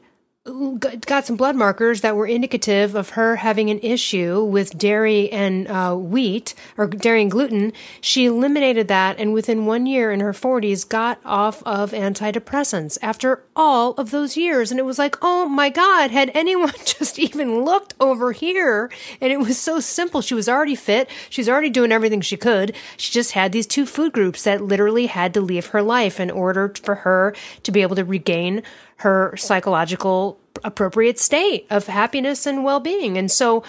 [1.06, 5.68] got some blood markers that were indicative of her having an issue with dairy and
[5.68, 7.72] uh, wheat or dairy and gluten.
[8.00, 13.44] She eliminated that and within one year in her 40s got off of antidepressants after
[13.54, 14.70] all of those years.
[14.70, 18.90] And it was like, oh my God, had anyone just even looked over here?
[19.20, 20.20] And it was so simple.
[20.20, 21.08] She was already fit.
[21.28, 22.74] She's already doing everything she could.
[22.96, 26.30] She just had these two food groups that literally had to leave her life in
[26.30, 28.62] order for her to be able to regain
[29.00, 33.16] her psychological appropriate state of happiness and well-being.
[33.16, 33.64] And so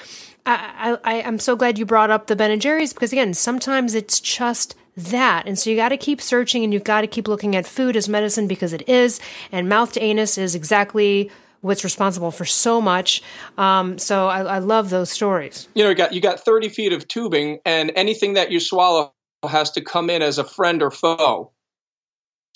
[0.45, 3.93] I, I, I'm so glad you brought up the Ben and Jerry's because again, sometimes
[3.93, 5.43] it's just that.
[5.47, 7.95] And so you got to keep searching and you've got to keep looking at food
[7.95, 9.19] as medicine because it is.
[9.51, 13.21] And mouth to anus is exactly what's responsible for so much.
[13.57, 15.67] Um, so I, I, love those stories.
[15.75, 19.13] You know, you got you got 30 feet of tubing, and anything that you swallow
[19.47, 21.51] has to come in as a friend or foe.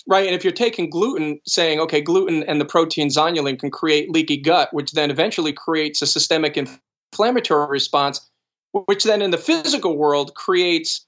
[0.07, 4.11] Right, and if you're taking gluten, saying okay, gluten and the protein zonulin can create
[4.11, 8.29] leaky gut, which then eventually creates a systemic inflammatory response,
[8.71, 11.05] which then in the physical world creates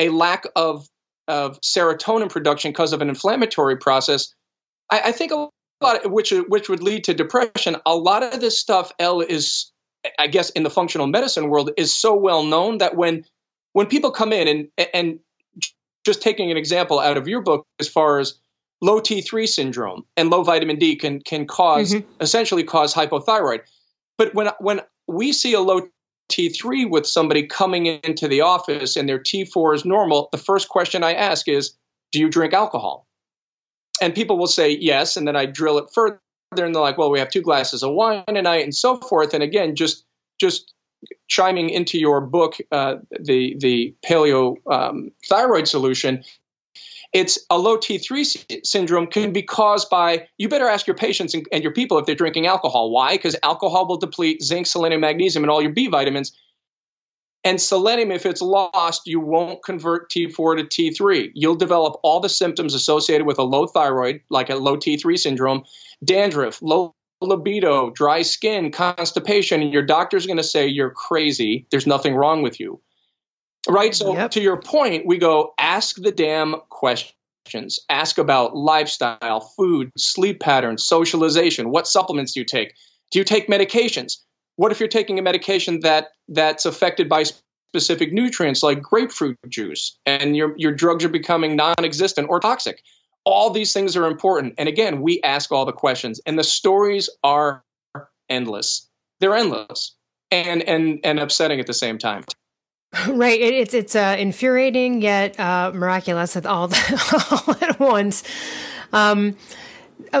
[0.00, 0.88] a lack of
[1.28, 4.34] of serotonin production because of an inflammatory process.
[4.90, 5.48] I, I think a
[5.80, 7.76] lot, of, which which would lead to depression.
[7.86, 9.70] A lot of this stuff, Elle is,
[10.18, 13.24] I guess, in the functional medicine world, is so well known that when
[13.74, 15.20] when people come in and and
[16.04, 18.38] just taking an example out of your book, as far as
[18.80, 22.08] low T3 syndrome and low vitamin D can can cause mm-hmm.
[22.20, 23.60] essentially cause hypothyroid.
[24.18, 25.88] But when when we see a low
[26.30, 31.02] T3 with somebody coming into the office and their T4 is normal, the first question
[31.02, 31.74] I ask is,
[32.12, 33.06] do you drink alcohol?
[34.00, 36.20] And people will say yes, and then I drill it further,
[36.52, 39.34] and they're like, well, we have two glasses of wine a night, and so forth.
[39.34, 40.04] And again, just
[40.40, 40.72] just
[41.28, 46.24] chiming into your book, uh, the the paleo um, thyroid solution,
[47.12, 51.46] it's a low T3 syndrome can be caused by, you better ask your patients and,
[51.52, 52.90] and your people if they're drinking alcohol.
[52.90, 53.16] Why?
[53.16, 56.32] Because alcohol will deplete zinc, selenium, magnesium, and all your B vitamins.
[57.42, 61.30] And selenium, if it's lost, you won't convert T4 to T3.
[61.34, 65.64] You'll develop all the symptoms associated with a low thyroid, like a low T3 syndrome,
[66.04, 71.66] dandruff, low libido, dry skin, constipation, and your doctor's going to say you're crazy.
[71.70, 72.80] There's nothing wrong with you.
[73.68, 73.94] Right?
[73.94, 74.30] So, yep.
[74.32, 77.80] to your point, we go ask the damn questions.
[77.88, 81.70] Ask about lifestyle, food, sleep patterns, socialization.
[81.70, 82.74] What supplements do you take?
[83.10, 84.18] Do you take medications?
[84.56, 87.24] What if you're taking a medication that that's affected by
[87.72, 92.82] specific nutrients like grapefruit juice and your your drugs are becoming non-existent or toxic?
[93.24, 94.54] All these things are important.
[94.58, 97.62] And again, we ask all the questions and the stories are
[98.28, 98.88] endless.
[99.20, 99.94] They're endless
[100.30, 102.24] and and and upsetting at the same time.
[103.06, 103.40] Right.
[103.40, 106.72] It, it's it's uh, infuriating yet uh, miraculous at all,
[107.30, 108.24] all at once.
[108.92, 109.36] Um,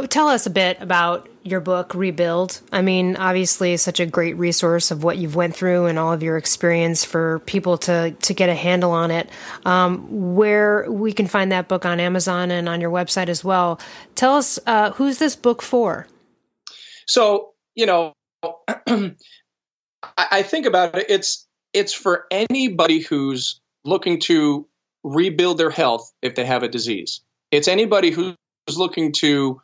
[0.08, 2.60] tell us a bit about your book rebuild.
[2.70, 6.22] I mean obviously such a great resource of what you've went through and all of
[6.22, 9.28] your experience for people to to get a handle on it.
[9.64, 13.80] Um, where we can find that book on amazon and on your website as well.
[14.14, 16.06] Tell us uh, who's this book for?
[17.06, 18.12] So you know
[20.16, 24.66] I think about it it's it's for anybody who's looking to
[25.02, 27.22] rebuild their health if they have a disease.
[27.50, 28.36] It's anybody who's
[28.76, 29.60] looking to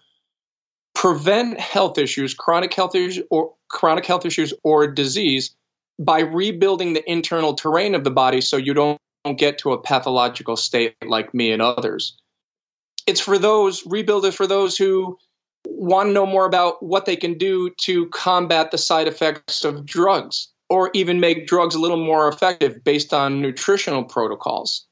[0.97, 5.55] prevent health issues, chronic health issues or chronic health issues or disease
[5.99, 8.99] by rebuilding the internal terrain of the body so you don't
[9.37, 12.17] get to a pathological state like me and others.
[13.07, 15.19] It's for those rebuild is for those who
[15.67, 19.85] want to know more about what they can do to combat the side effects of
[19.85, 24.86] drugs or even make drugs a little more effective based on nutritional protocols.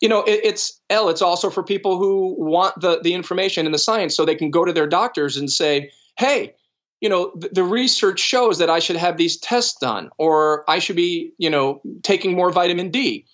[0.00, 1.10] You know, it, it's Elle.
[1.10, 4.50] It's also for people who want the the information and the science, so they can
[4.50, 6.54] go to their doctors and say, "Hey,
[7.00, 10.78] you know, the, the research shows that I should have these tests done, or I
[10.78, 13.26] should be, you know, taking more vitamin D."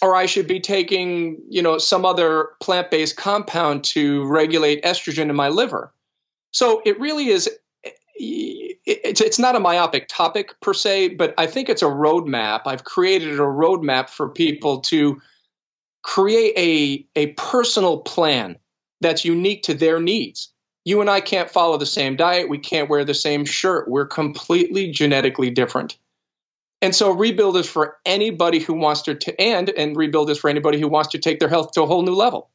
[0.00, 5.36] or I should be taking, you know, some other plant-based compound to regulate estrogen in
[5.36, 5.92] my liver.
[6.52, 7.48] So it really is
[8.20, 12.62] it's it's not a myopic topic per se, but I think it's a roadmap.
[12.66, 15.20] I've created a roadmap for people to
[16.02, 18.58] create a a personal plan
[19.00, 20.52] that's unique to their needs.
[20.84, 22.48] You and I can't follow the same diet.
[22.48, 23.88] We can't wear the same shirt.
[23.88, 25.98] We're completely genetically different.
[26.80, 30.80] And so rebuild is for anybody who wants to, and and rebuild is for anybody
[30.80, 32.50] who wants to take their health to a whole new level.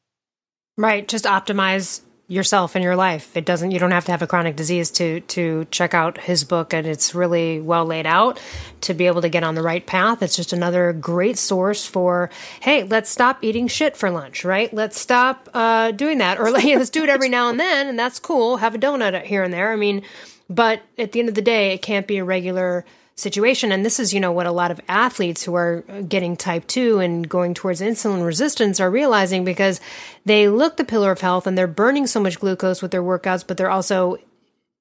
[0.76, 1.06] Right.
[1.06, 3.36] Just optimize yourself in your life.
[3.36, 6.42] It doesn't you don't have to have a chronic disease to to check out his
[6.44, 8.40] book and it's really well laid out
[8.82, 10.22] to be able to get on the right path.
[10.22, 14.72] It's just another great source for hey, let's stop eating shit for lunch, right?
[14.72, 18.18] Let's stop uh, doing that or let's do it every now and then and that's
[18.18, 18.56] cool.
[18.56, 19.70] Have a donut here and there.
[19.70, 20.02] I mean,
[20.48, 22.84] but at the end of the day, it can't be a regular
[23.16, 23.70] situation.
[23.70, 26.98] And this is, you know, what a lot of athletes who are getting type 2
[26.98, 29.80] and going towards insulin resistance are realizing because
[30.24, 33.46] they look the pillar of health and they're burning so much glucose with their workouts,
[33.46, 34.16] but they're also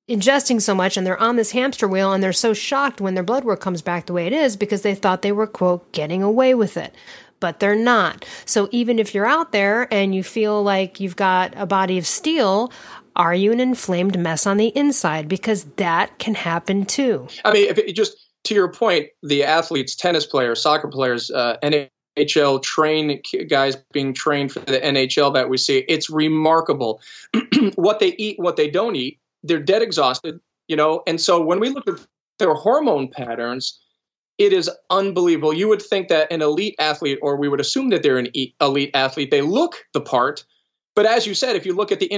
[0.10, 3.24] ingesting so much and they're on this hamster wheel and they're so shocked when their
[3.24, 6.22] blood work comes back the way it is because they thought they were, quote, getting
[6.22, 6.93] away with it.
[7.39, 8.26] But they're not.
[8.46, 12.08] So even if you're out there and you feel like you've got a body of
[12.08, 12.72] steel,
[13.15, 15.28] are you an inflamed mess on the inside?
[15.28, 17.28] Because that can happen too.
[17.45, 23.21] I mean, just to your point, the athletes, tennis players, soccer players, uh, NHL train
[23.49, 27.02] guys being trained for the NHL that we see, it's remarkable
[27.76, 29.19] what they eat, what they don't eat.
[29.43, 31.04] They're dead exhausted, you know.
[31.08, 32.06] And so when we look at
[32.39, 33.80] their hormone patterns,
[34.38, 35.54] it is unbelievable.
[35.54, 38.91] You would think that an elite athlete, or we would assume that they're an elite
[38.93, 40.43] athlete, they look the part.
[40.95, 42.12] But as you said, if you look at the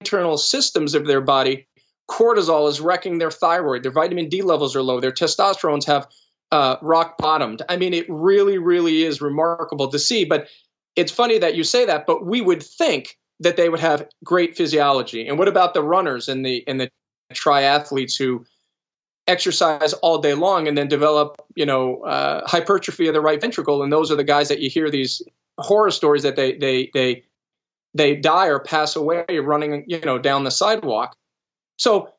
[0.00, 1.66] internal systems of their body,
[2.10, 6.08] cortisol is wrecking their thyroid, their vitamin D levels are low, their testosterones have
[6.50, 7.62] uh, rock bottomed.
[7.68, 10.24] I mean, it really, really is remarkable to see.
[10.24, 10.48] But
[10.96, 14.56] it's funny that you say that, but we would think that they would have great
[14.56, 15.28] physiology.
[15.28, 16.90] And what about the runners and the and the
[17.32, 18.44] triathletes who
[19.26, 23.82] exercise all day long and then develop, you know, uh, hypertrophy of the right ventricle?
[23.82, 25.22] And those are the guys that you hear these
[25.56, 27.22] horror stories that they they they
[27.94, 31.16] they die or pass away running, you know, down the sidewalk.
[31.76, 32.12] So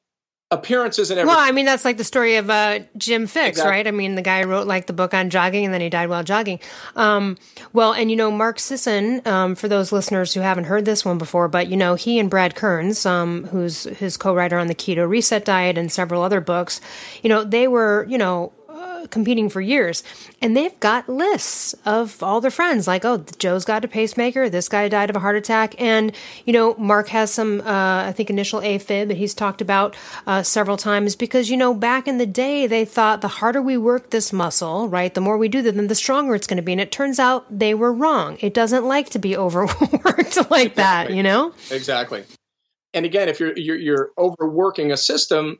[0.52, 1.36] appearances and everything.
[1.36, 3.72] Well, I mean, that's like the story of uh, Jim Fixx, exactly.
[3.72, 3.88] right?
[3.88, 6.24] I mean, the guy wrote like the book on jogging and then he died while
[6.24, 6.60] jogging.
[6.96, 7.38] Um,
[7.72, 11.18] well, and you know, Mark Sisson, um, for those listeners who haven't heard this one
[11.18, 15.08] before, but you know, he and Brad Kearns, um, who's his co-writer on the Keto
[15.08, 16.82] Reset Diet and several other books,
[17.24, 18.52] you know, they were, you know,
[19.10, 20.04] competing for years,
[20.42, 22.88] and they've got lists of all their friends.
[22.88, 24.50] Like, oh, Joe's got a pacemaker.
[24.50, 26.12] This guy died of a heart attack, and
[26.46, 29.96] you know, Mark has some, uh, I think, initial AFib that he's talked about
[30.28, 33.78] uh, several times because you know, back in the day, they thought the harder we
[33.78, 36.64] work this muscle, right, the more we do that, then the stronger it's going to
[36.64, 36.72] be.
[36.72, 38.38] And it turns out they were wrong.
[38.40, 41.54] It doesn't like to be overworked like that, you know.
[41.70, 42.24] Exactly.
[42.94, 45.60] And again, if you're, you're, you're overworking a system,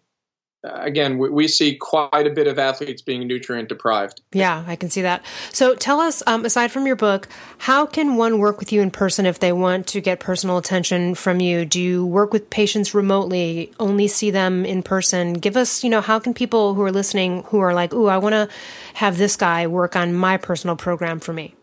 [0.64, 4.22] again, we, we, see quite a bit of athletes being nutrient deprived.
[4.32, 5.24] Yeah, I can see that.
[5.52, 8.92] So tell us, um, aside from your book, how can one work with you in
[8.92, 11.66] person if they want to get personal attention from you?
[11.66, 15.34] Do you work with patients remotely, only see them in person?
[15.34, 18.18] Give us, you know, how can people who are listening who are like, ooh, I
[18.18, 18.50] want to
[18.94, 21.56] have this guy work on my personal program for me?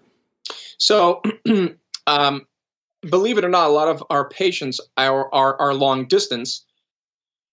[0.78, 1.22] So,
[2.06, 2.46] um,
[3.02, 6.64] believe it or not, a lot of our patients are, are, are long distance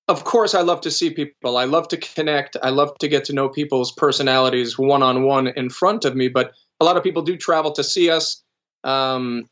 [0.07, 1.57] of course, I love to see people.
[1.57, 2.57] I love to connect.
[2.61, 6.27] I love to get to know people's personalities one on one in front of me.
[6.27, 8.43] But a lot of people do travel to see us.
[8.83, 9.49] Um,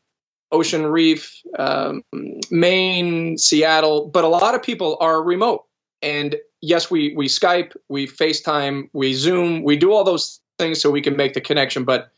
[0.52, 2.02] Ocean Reef, um,
[2.50, 5.64] Maine, Seattle, but a lot of people are remote.
[6.00, 10.90] And yes, we we Skype, we FaceTime, we Zoom, we do all those things so
[10.90, 11.84] we can make the connection.
[11.84, 12.10] But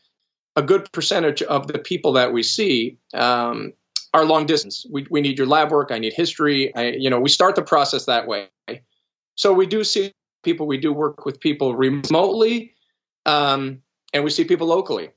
[0.55, 3.73] a good percentage of the people that we see um,
[4.17, 4.85] are long distance.
[4.89, 5.91] We, we need your lab work.
[5.91, 6.73] I need history.
[6.75, 8.49] I, you know, we start the process that way.
[9.35, 10.11] So we do see
[10.43, 10.67] people.
[10.67, 12.73] We do work with people remotely,
[13.25, 13.81] um,
[14.13, 15.11] and we see people locally.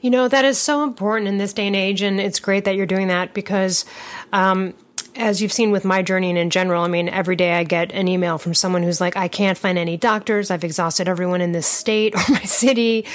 [0.00, 2.76] You know that is so important in this day and age, and it's great that
[2.76, 3.84] you're doing that because.
[4.32, 4.74] Um,
[5.16, 7.92] as you've seen with my journey and in general, I mean, every day I get
[7.92, 10.50] an email from someone who's like, I can't find any doctors.
[10.50, 13.06] I've exhausted everyone in this state or my city.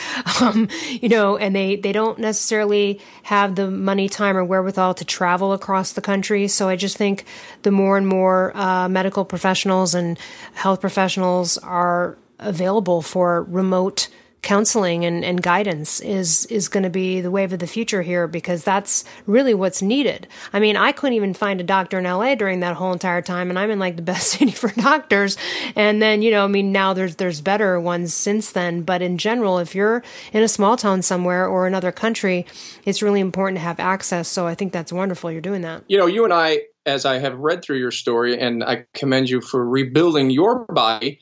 [0.41, 5.05] Um, you know, and they, they don't necessarily have the money, time, or wherewithal to
[5.05, 6.47] travel across the country.
[6.47, 7.25] So I just think
[7.63, 10.19] the more and more uh, medical professionals and
[10.53, 14.09] health professionals are available for remote
[14.45, 18.27] counseling and, and guidance is is going to be the wave of the future here
[18.27, 20.27] because that's really what's needed.
[20.53, 23.49] I mean, I couldn't even find a doctor in LA during that whole entire time,
[23.49, 25.37] and I'm in like the best city for doctors.
[25.75, 28.83] And then you know, I mean, now there's there's better ones since then.
[28.83, 32.45] But in general, if you're in a small town somewhere or another country,
[32.85, 34.29] it's really important to have access.
[34.29, 35.31] So I think that's wonderful.
[35.31, 35.83] You're doing that.
[35.87, 39.29] You know, you and I, as I have read through your story, and I commend
[39.29, 41.19] you for rebuilding your body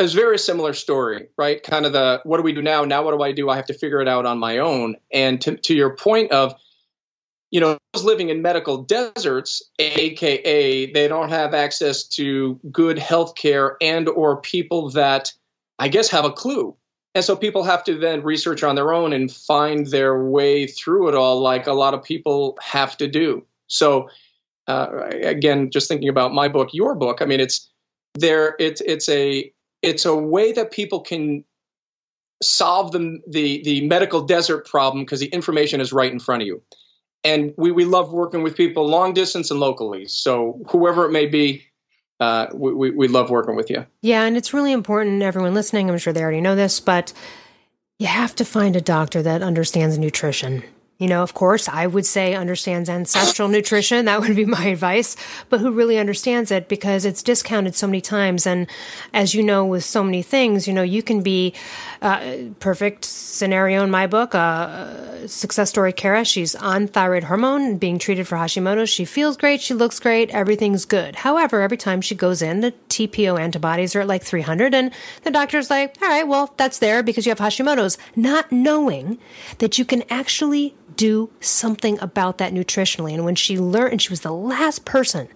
[0.00, 1.62] it's a very similar story, right?
[1.62, 2.84] Kind of the what do we do now?
[2.84, 3.50] Now what do I do?
[3.50, 4.96] I have to figure it out on my own.
[5.12, 6.54] And to, to your point of,
[7.50, 13.76] you know, living in medical deserts, aka they don't have access to good health care
[13.82, 15.32] and or people that
[15.78, 16.74] I guess have a clue.
[17.14, 21.08] And so people have to then research on their own and find their way through
[21.08, 23.44] it all, like a lot of people have to do.
[23.66, 24.08] So,
[24.68, 24.88] uh,
[25.22, 27.20] again, just thinking about my book, your book.
[27.20, 27.68] I mean, it's
[28.14, 28.54] there.
[28.60, 29.52] It's it's a
[29.82, 31.44] it's a way that people can
[32.42, 36.46] solve the the, the medical desert problem because the information is right in front of
[36.46, 36.62] you.
[37.22, 40.06] And we, we love working with people long distance and locally.
[40.06, 41.66] So whoever it may be,
[42.18, 43.84] uh, we, we love working with you.
[44.00, 47.12] Yeah, and it's really important, everyone listening, I'm sure they already know this, but
[47.98, 50.62] you have to find a doctor that understands nutrition
[51.00, 54.04] you know, of course, I would say understands ancestral nutrition.
[54.04, 55.16] That would be my advice,
[55.48, 58.46] but who really understands it because it's discounted so many times.
[58.46, 58.66] And
[59.14, 61.54] as you know, with so many things, you know, you can be
[62.02, 64.34] uh, perfect scenario in my book.
[64.34, 68.90] Uh, success story Kara, she's on thyroid hormone being treated for Hashimoto's.
[68.90, 69.62] She feels great.
[69.62, 70.28] She looks great.
[70.30, 71.16] Everything's good.
[71.16, 74.92] However, every time she goes in, the TPO antibodies are at like 300 and
[75.22, 79.18] the doctor's like, all right, well, that's there because you have Hashimoto's, not knowing
[79.60, 83.14] that you can actually do something about that nutritionally.
[83.14, 85.28] And when she learned, and she was the last person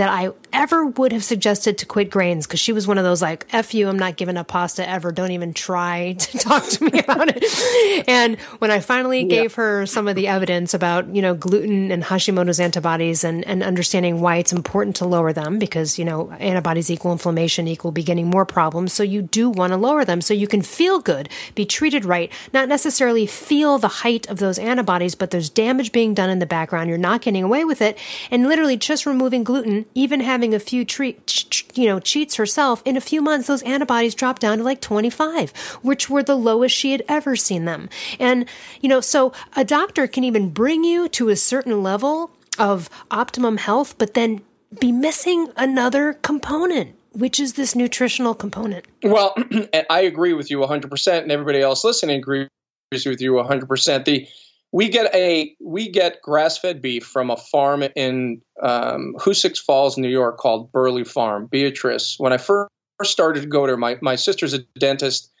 [0.00, 3.20] that I ever would have suggested to quit grains because she was one of those
[3.20, 5.12] like, F you, I'm not giving up pasta ever.
[5.12, 8.08] Don't even try to talk to me about it.
[8.08, 9.42] And when I finally yeah.
[9.42, 13.62] gave her some of the evidence about, you know, gluten and Hashimoto's antibodies and, and
[13.62, 18.26] understanding why it's important to lower them because, you know, antibodies equal inflammation equal beginning
[18.26, 18.94] more problems.
[18.94, 22.32] So you do want to lower them so you can feel good, be treated right,
[22.54, 26.46] not necessarily feel the height of those antibodies, but there's damage being done in the
[26.46, 26.88] background.
[26.88, 27.98] You're not getting away with it.
[28.30, 32.96] And literally just removing gluten, even having a few treat, you know, cheats herself, in
[32.96, 35.50] a few months, those antibodies dropped down to like 25,
[35.82, 37.88] which were the lowest she had ever seen them.
[38.18, 38.46] And,
[38.80, 43.56] you know, so a doctor can even bring you to a certain level of optimum
[43.56, 44.42] health, but then
[44.78, 48.84] be missing another component which is this nutritional component.
[49.02, 49.34] Well,
[49.90, 52.48] I agree with you 100%, and everybody else listening agrees
[52.92, 54.04] with you 100%.
[54.04, 54.28] The
[54.72, 59.98] we get a we get grass fed beef from a farm in um, Hoosick Falls,
[59.98, 61.46] New York, called Burley Farm.
[61.46, 62.70] Beatrice, when I first
[63.02, 65.32] started to go there, my my sister's a dentist,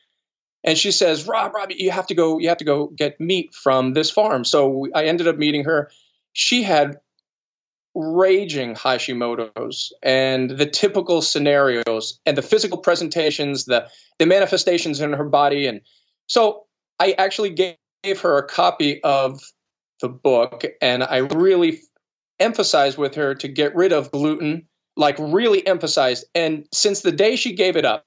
[0.64, 2.38] and she says, "Rob, Rob, you have to go.
[2.38, 5.90] You have to go get meat from this farm." So I ended up meeting her.
[6.32, 6.98] She had
[7.94, 15.28] raging Hashimoto's and the typical scenarios and the physical presentations, the the manifestations in her
[15.28, 15.82] body, and
[16.26, 16.64] so
[16.98, 19.40] I actually gave gave her a copy of
[20.00, 21.80] the book, and I really
[22.38, 26.24] emphasized with her to get rid of gluten, like really emphasized.
[26.34, 28.06] And since the day she gave it up,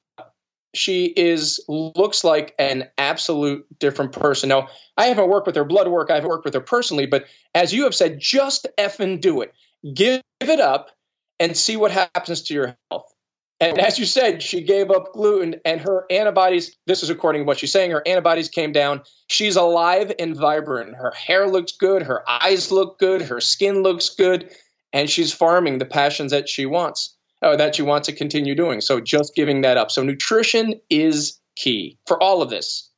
[0.75, 4.49] she is looks like an absolute different person.
[4.49, 7.25] Now, I haven't worked with her blood work, I haven't worked with her personally, but
[7.53, 9.53] as you have said, just effing do it.
[9.93, 10.89] Give it up
[11.39, 13.12] and see what happens to your health.
[13.63, 17.45] And as you said, she gave up gluten and her antibodies, this is according to
[17.45, 19.03] what she's saying, her antibodies came down.
[19.27, 20.95] She's alive and vibrant.
[20.95, 24.49] Her hair looks good, her eyes look good, her skin looks good,
[24.91, 28.81] and she's farming the passions that she wants, or that she wants to continue doing.
[28.81, 29.91] So just giving that up.
[29.91, 32.89] So nutrition is key for all of this.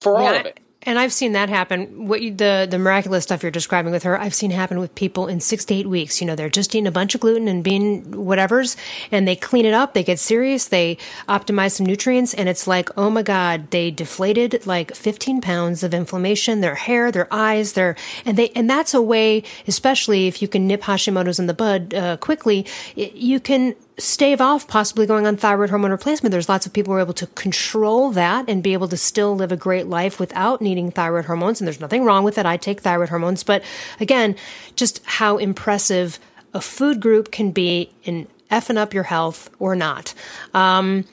[0.00, 0.58] For all of it.
[0.86, 2.06] And I've seen that happen.
[2.06, 5.26] What you, the the miraculous stuff you're describing with her, I've seen happen with people
[5.26, 6.20] in six to eight weeks.
[6.20, 8.76] You know, they're just eating a bunch of gluten and being whatever's,
[9.10, 9.94] and they clean it up.
[9.94, 10.66] They get serious.
[10.66, 15.82] They optimize some nutrients, and it's like, oh my god, they deflated like 15 pounds
[15.82, 16.60] of inflammation.
[16.60, 20.66] Their hair, their eyes, their and they and that's a way, especially if you can
[20.66, 25.70] nip Hashimoto's in the bud uh, quickly, you can stave off possibly going on thyroid
[25.70, 26.32] hormone replacement.
[26.32, 29.36] There's lots of people who are able to control that and be able to still
[29.36, 31.60] live a great life without needing thyroid hormones.
[31.60, 32.46] And there's nothing wrong with it.
[32.46, 33.44] I take thyroid hormones.
[33.44, 33.62] But
[34.00, 34.36] again,
[34.74, 36.18] just how impressive
[36.52, 40.14] a food group can be in effing up your health or not.
[40.54, 41.04] Um,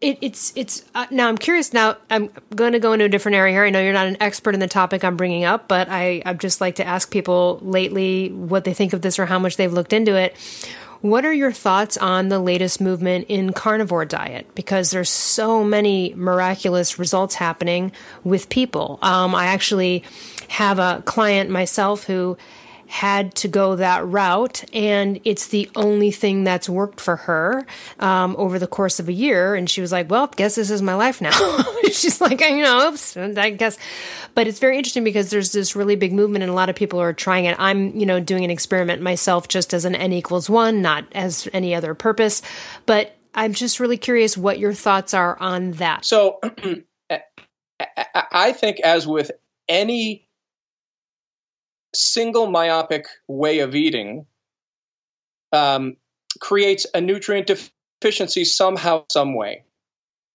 [0.00, 3.36] it, it's it's uh, now I'm curious now I'm going to go into a different
[3.36, 3.64] area here.
[3.64, 6.38] I know you're not an expert in the topic I'm bringing up, but I I'd
[6.38, 9.72] just like to ask people lately what they think of this or how much they've
[9.72, 10.36] looked into it.
[11.00, 14.54] What are your thoughts on the latest movement in carnivore diet?
[14.54, 17.92] Because there's so many miraculous results happening
[18.24, 18.98] with people.
[19.02, 20.04] Um, I actually
[20.48, 22.36] have a client myself who
[22.88, 27.66] had to go that route, and it's the only thing that's worked for her
[27.98, 29.54] um, over the course of a year.
[29.54, 31.30] And she was like, "Well, guess this is my life now."
[31.84, 33.78] She's like, "You know, oops, I guess."
[34.34, 37.00] But it's very interesting because there's this really big movement, and a lot of people
[37.00, 37.56] are trying it.
[37.58, 41.48] I'm, you know, doing an experiment myself, just as an n equals one, not as
[41.52, 42.42] any other purpose.
[42.86, 46.04] But I'm just really curious what your thoughts are on that.
[46.04, 46.40] So,
[48.14, 49.30] I think, as with
[49.68, 50.25] any
[51.96, 54.26] single myopic way of eating
[55.52, 55.96] um,
[56.40, 59.64] creates a nutrient deficiency somehow, some way.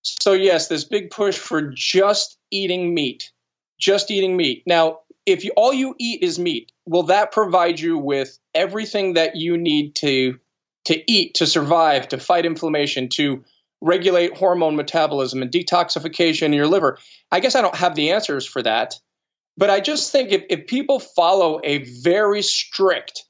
[0.03, 3.31] So, yes, this big push for just eating meat,
[3.79, 4.63] just eating meat.
[4.65, 9.35] Now, if you, all you eat is meat, will that provide you with everything that
[9.35, 10.39] you need to
[10.85, 13.43] to eat to survive, to fight inflammation, to
[13.81, 16.97] regulate hormone metabolism and detoxification in your liver?
[17.31, 18.95] I guess I don't have the answers for that.
[19.57, 23.23] But I just think if, if people follow a very strict,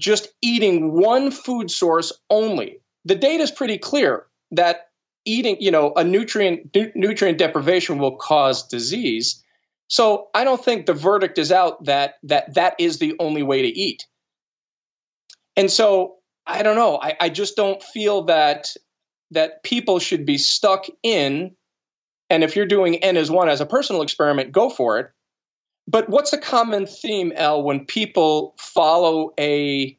[0.00, 4.88] just eating one food source only, the data is pretty clear that
[5.24, 9.42] eating, you know, a nutrient nutrient deprivation will cause disease.
[9.88, 13.62] So I don't think the verdict is out that that that is the only way
[13.62, 14.06] to eat.
[15.56, 16.98] And so I don't know.
[17.00, 18.68] I, I just don't feel that
[19.32, 21.56] that people should be stuck in.
[22.30, 25.10] And if you're doing N as one as a personal experiment, go for it.
[25.88, 29.96] But what's a common theme, Elle, when people follow a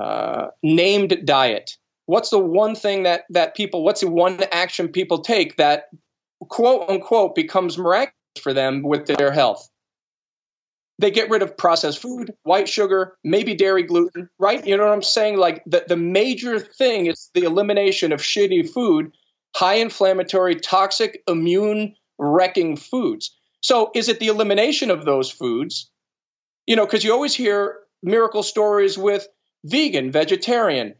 [0.00, 1.76] uh, named diet?
[2.06, 3.84] What's the one thing that that people?
[3.84, 5.88] What's the one action people take that
[6.40, 9.70] quote unquote becomes miraculous for them with their health?
[10.98, 14.64] They get rid of processed food, white sugar, maybe dairy gluten, right?
[14.64, 15.38] You know what I'm saying?
[15.38, 19.12] Like the, the major thing is the elimination of shitty food,
[19.56, 23.36] high inflammatory, toxic, immune wrecking foods.
[23.64, 25.90] So is it the elimination of those foods?
[26.66, 29.26] You know, because you always hear miracle stories with
[29.64, 30.96] vegan, vegetarian,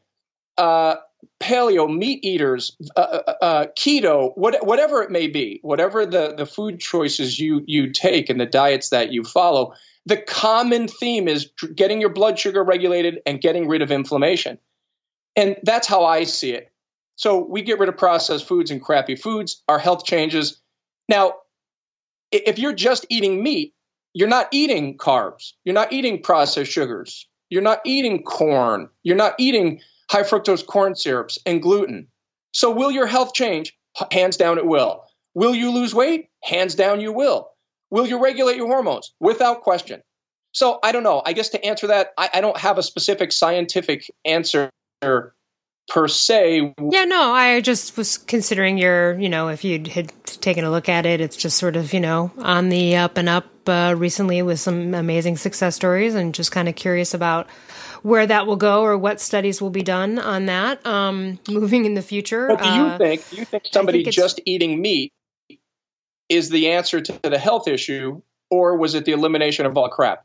[0.57, 0.95] uh,
[1.39, 6.47] paleo, meat eaters, uh, uh, uh, keto, what, whatever it may be, whatever the, the
[6.47, 9.75] food choices you, you take and the diets that you follow,
[10.07, 14.57] the common theme is getting your blood sugar regulated and getting rid of inflammation.
[15.37, 16.73] And that's how I see it.
[17.17, 20.63] So we get rid of processed foods and crappy foods, our health changes.
[21.11, 21.35] Now,
[22.35, 23.75] if you're just eating meat,
[24.13, 25.53] you're not eating carbs.
[25.65, 27.29] You're not eating processed sugars.
[27.51, 28.89] You're not eating corn.
[29.03, 29.81] You're not eating
[30.11, 32.09] high fructose corn syrups and gluten.
[32.53, 33.77] So, will your health change?
[34.11, 35.05] Hands down, it will.
[35.35, 36.29] Will you lose weight?
[36.43, 37.51] Hands down, you will.
[37.91, 39.13] Will you regulate your hormones?
[39.21, 40.03] Without question.
[40.53, 41.23] So, I don't know.
[41.25, 44.71] I guess to answer that, I, I don't have a specific scientific answer
[45.89, 46.75] per se.
[46.91, 50.89] Yeah, no, I just was considering your, you know, if you had taken a look
[50.89, 54.43] at it, it's just sort of, you know, on the up and up uh, recently
[54.43, 57.49] with some amazing success stories and just kind of curious about
[58.03, 61.95] where that will go or what studies will be done on that um, moving in
[61.95, 62.49] the future.
[62.49, 65.13] But do you uh, think, do you think somebody think just eating meat
[66.29, 68.21] is the answer to the health issue
[68.51, 70.25] or was it the elimination of all crap?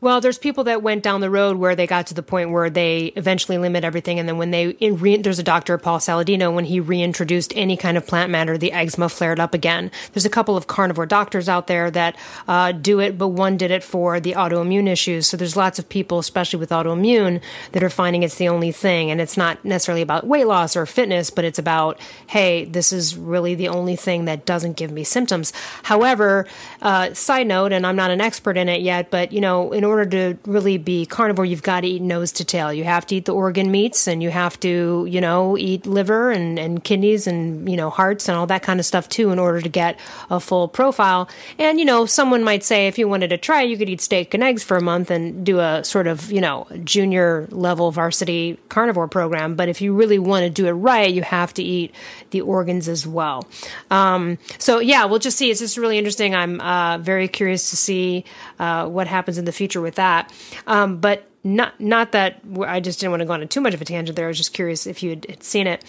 [0.00, 2.70] Well, there's people that went down the road where they got to the point where
[2.70, 6.64] they eventually limit everything, and then when they re- there's a doctor Paul Saladino when
[6.64, 9.90] he reintroduced any kind of plant matter, the eczema flared up again.
[10.12, 12.16] There's a couple of carnivore doctors out there that
[12.48, 15.26] uh, do it, but one did it for the autoimmune issues.
[15.26, 17.40] So there's lots of people, especially with autoimmune,
[17.72, 20.86] that are finding it's the only thing, and it's not necessarily about weight loss or
[20.86, 25.04] fitness, but it's about hey, this is really the only thing that doesn't give me
[25.04, 25.52] symptoms.
[25.82, 26.46] However,
[26.80, 29.84] uh, side note, and I'm not an expert in it yet, but you know in
[29.84, 32.72] order to really be carnivore, you've got to eat nose to tail.
[32.72, 36.30] You have to eat the organ meats and you have to, you know, eat liver
[36.30, 39.38] and, and kidneys and, you know, hearts and all that kind of stuff too in
[39.38, 39.98] order to get
[40.30, 41.28] a full profile.
[41.58, 44.34] And, you know, someone might say if you wanted to try, you could eat steak
[44.34, 48.58] and eggs for a month and do a sort of, you know, junior level varsity
[48.68, 49.54] carnivore program.
[49.56, 51.94] But if you really want to do it right, you have to eat
[52.30, 53.46] the organs as well.
[53.90, 55.50] Um, so yeah, we'll just see.
[55.50, 56.34] It's just really interesting.
[56.34, 58.24] I'm uh, very curious to see
[58.62, 60.32] uh, what happens in the future with that.
[60.68, 63.82] Um, but not not that I just didn't want to go on too much of
[63.82, 64.26] a tangent there.
[64.26, 65.84] I was just curious if you had seen it.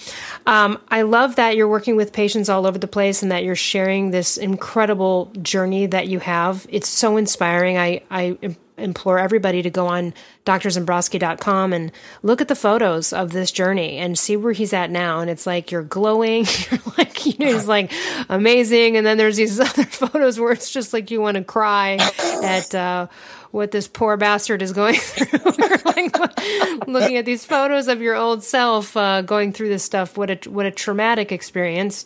[0.48, 3.56] Um, I love that you're working with patients all over the place and that you're
[3.56, 6.66] sharing this incredible journey that you have.
[6.70, 7.78] It's so inspiring.
[7.78, 10.14] I I implore everybody to go on
[10.46, 15.20] drzembroski.com and look at the photos of this journey and see where he's at now.
[15.20, 17.92] And it's like you're glowing, you're like you know, he's like
[18.30, 18.98] amazing.
[18.98, 21.98] And then there's these other photos where it's just like you want to cry
[22.44, 22.74] at.
[22.74, 23.08] Uh,
[23.54, 25.40] what this poor bastard is going through.
[25.86, 30.18] like, looking at these photos of your old self uh, going through this stuff.
[30.18, 32.06] What a what a traumatic experience.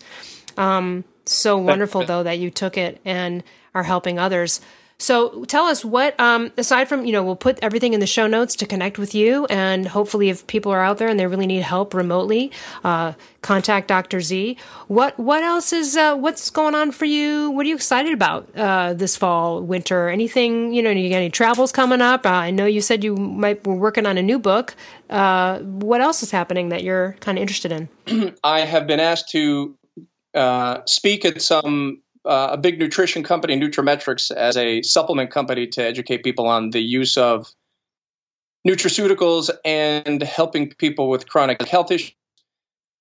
[0.58, 3.44] Um, so wonderful though that you took it and
[3.74, 4.60] are helping others.
[5.00, 8.26] So tell us what, um, aside from, you know, we'll put everything in the show
[8.26, 9.46] notes to connect with you.
[9.46, 12.52] And hopefully, if people are out there and they really need help remotely,
[12.84, 14.22] uh, contact Dr.
[14.22, 14.58] Z.
[14.88, 17.52] What, what else is, uh, what's going on for you?
[17.52, 20.10] What are you excited about, uh, this fall, winter?
[20.10, 22.26] Anything, you know, you got any travels coming up?
[22.26, 24.76] Uh, I know you said you might, were working on a new book.
[25.12, 28.36] Uh, what else is happening that you're kind of interested in?
[28.44, 29.76] I have been asked to,
[30.34, 35.84] uh, speak at some uh, a big nutrition company, Nutrimetrics, as a supplement company to
[35.84, 37.48] educate people on the use of
[38.68, 42.14] nutraceuticals and helping people with chronic health issues.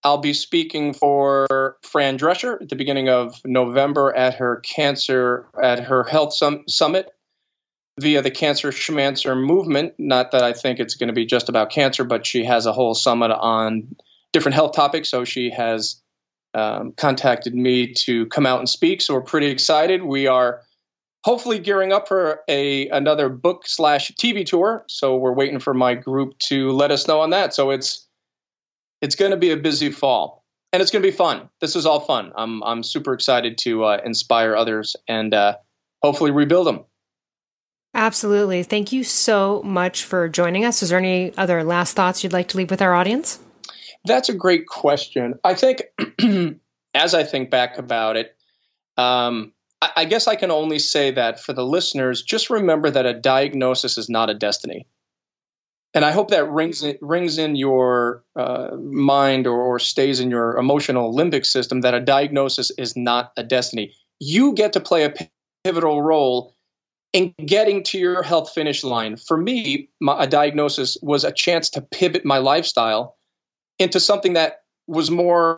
[0.05, 5.81] I'll be speaking for Fran Drescher at the beginning of November at her cancer at
[5.81, 7.11] her health sum- summit
[7.99, 9.95] via the Cancer Schmancer movement.
[9.99, 12.73] Not that I think it's going to be just about cancer, but she has a
[12.73, 13.97] whole summit on
[14.33, 15.09] different health topics.
[15.09, 16.01] So she has
[16.55, 19.01] um, contacted me to come out and speak.
[19.03, 20.03] So we're pretty excited.
[20.03, 20.63] We are
[21.25, 24.85] hopefully gearing up for a another book slash TV tour.
[24.89, 27.53] So we're waiting for my group to let us know on that.
[27.55, 28.07] So it's
[29.03, 30.45] it's going to be a busy fall.
[30.73, 31.49] and it's going to be fun.
[31.61, 32.33] This is all fun.
[32.37, 35.57] I'm I'm super excited to uh, inspire others and uh,
[36.03, 36.85] hopefully rebuild them.
[37.95, 38.63] Absolutely.
[38.63, 40.83] Thank you so much for joining us.
[40.83, 43.39] Is there any other last thoughts you'd like to leave with our audience?
[44.07, 45.35] That's a great question.
[45.45, 45.83] I think,
[46.95, 48.37] as I think back about it,
[48.97, 49.53] um,
[49.83, 53.15] I, I guess I can only say that for the listeners, just remember that a
[53.15, 54.87] diagnosis is not a destiny
[55.97, 60.31] and I hope that rings in, rings in your uh, mind or, or, stays in
[60.31, 63.95] your emotional limbic system that a diagnosis is not a destiny.
[64.21, 65.15] You get to play a
[65.65, 66.55] pivotal role
[67.15, 69.17] in getting to your health finish line.
[69.17, 73.16] For me, my, a diagnosis was a chance to pivot my lifestyle
[73.79, 75.57] into something that was more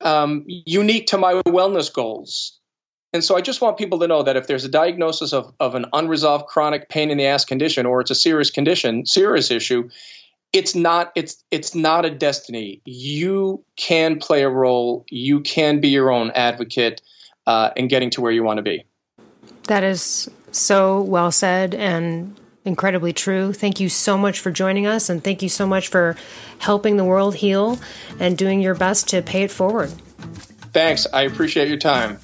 [0.00, 2.58] um, unique to my wellness goals
[3.12, 5.74] and so I just want people to know that if there's a diagnosis of, of
[5.74, 9.88] an unresolved chronic pain in the ass condition or it's a serious condition, serious issue,
[10.52, 12.80] it's not it's it's not a destiny.
[12.84, 15.04] You can play a role.
[15.10, 17.00] You can be your own advocate
[17.46, 18.84] uh, in getting to where you want to be.
[19.64, 22.38] That is so well said and
[22.68, 23.52] incredibly true.
[23.52, 26.16] Thank you so much for joining us, and thank you so much for
[26.58, 27.80] helping the world heal
[28.20, 29.90] and doing your best to pay it forward.
[30.72, 31.06] Thanks.
[31.12, 32.20] I appreciate your time.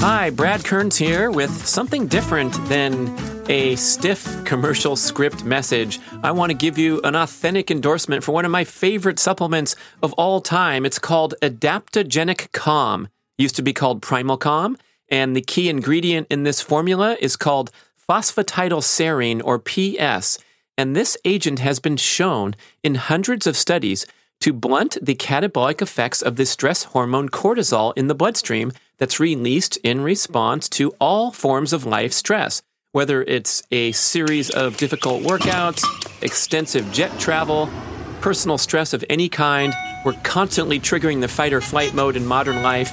[0.00, 3.16] Hi, Brad Kearns here with something different than
[3.48, 6.00] a stiff commercial script message.
[6.22, 10.12] I want to give you an authentic endorsement for one of my favorite supplements of
[10.14, 10.86] all time.
[10.86, 13.08] It's called Adaptogenic Calm.
[13.36, 14.78] Used to be called Primal Calm,
[15.08, 17.70] and the key ingredient in this formula is called
[18.08, 20.38] phosphatidylserine or PS.
[20.78, 24.06] And this agent has been shown in hundreds of studies
[24.40, 29.76] to blunt the catabolic effects of the stress hormone cortisol in the bloodstream that's released
[29.78, 32.62] in response to all forms of life stress,
[32.94, 35.82] whether it's a series of difficult workouts,
[36.22, 37.68] extensive jet travel,
[38.20, 39.74] personal stress of any kind.
[40.04, 42.92] We're constantly triggering the fight or flight mode in modern life.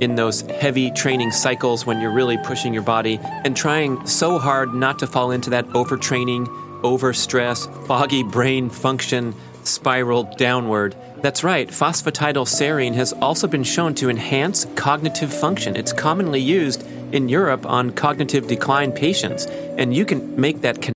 [0.00, 4.74] in those heavy training cycles when you're really pushing your body and trying so hard
[4.74, 6.46] not to fall into that overtraining,
[6.82, 9.34] overstress, foggy brain function
[9.64, 10.96] spiral downward.
[11.20, 15.76] That's right, phosphatidylserine has also been shown to enhance cognitive function.
[15.76, 20.86] It's commonly used in Europe on cognitive decline patients, and you can make that connection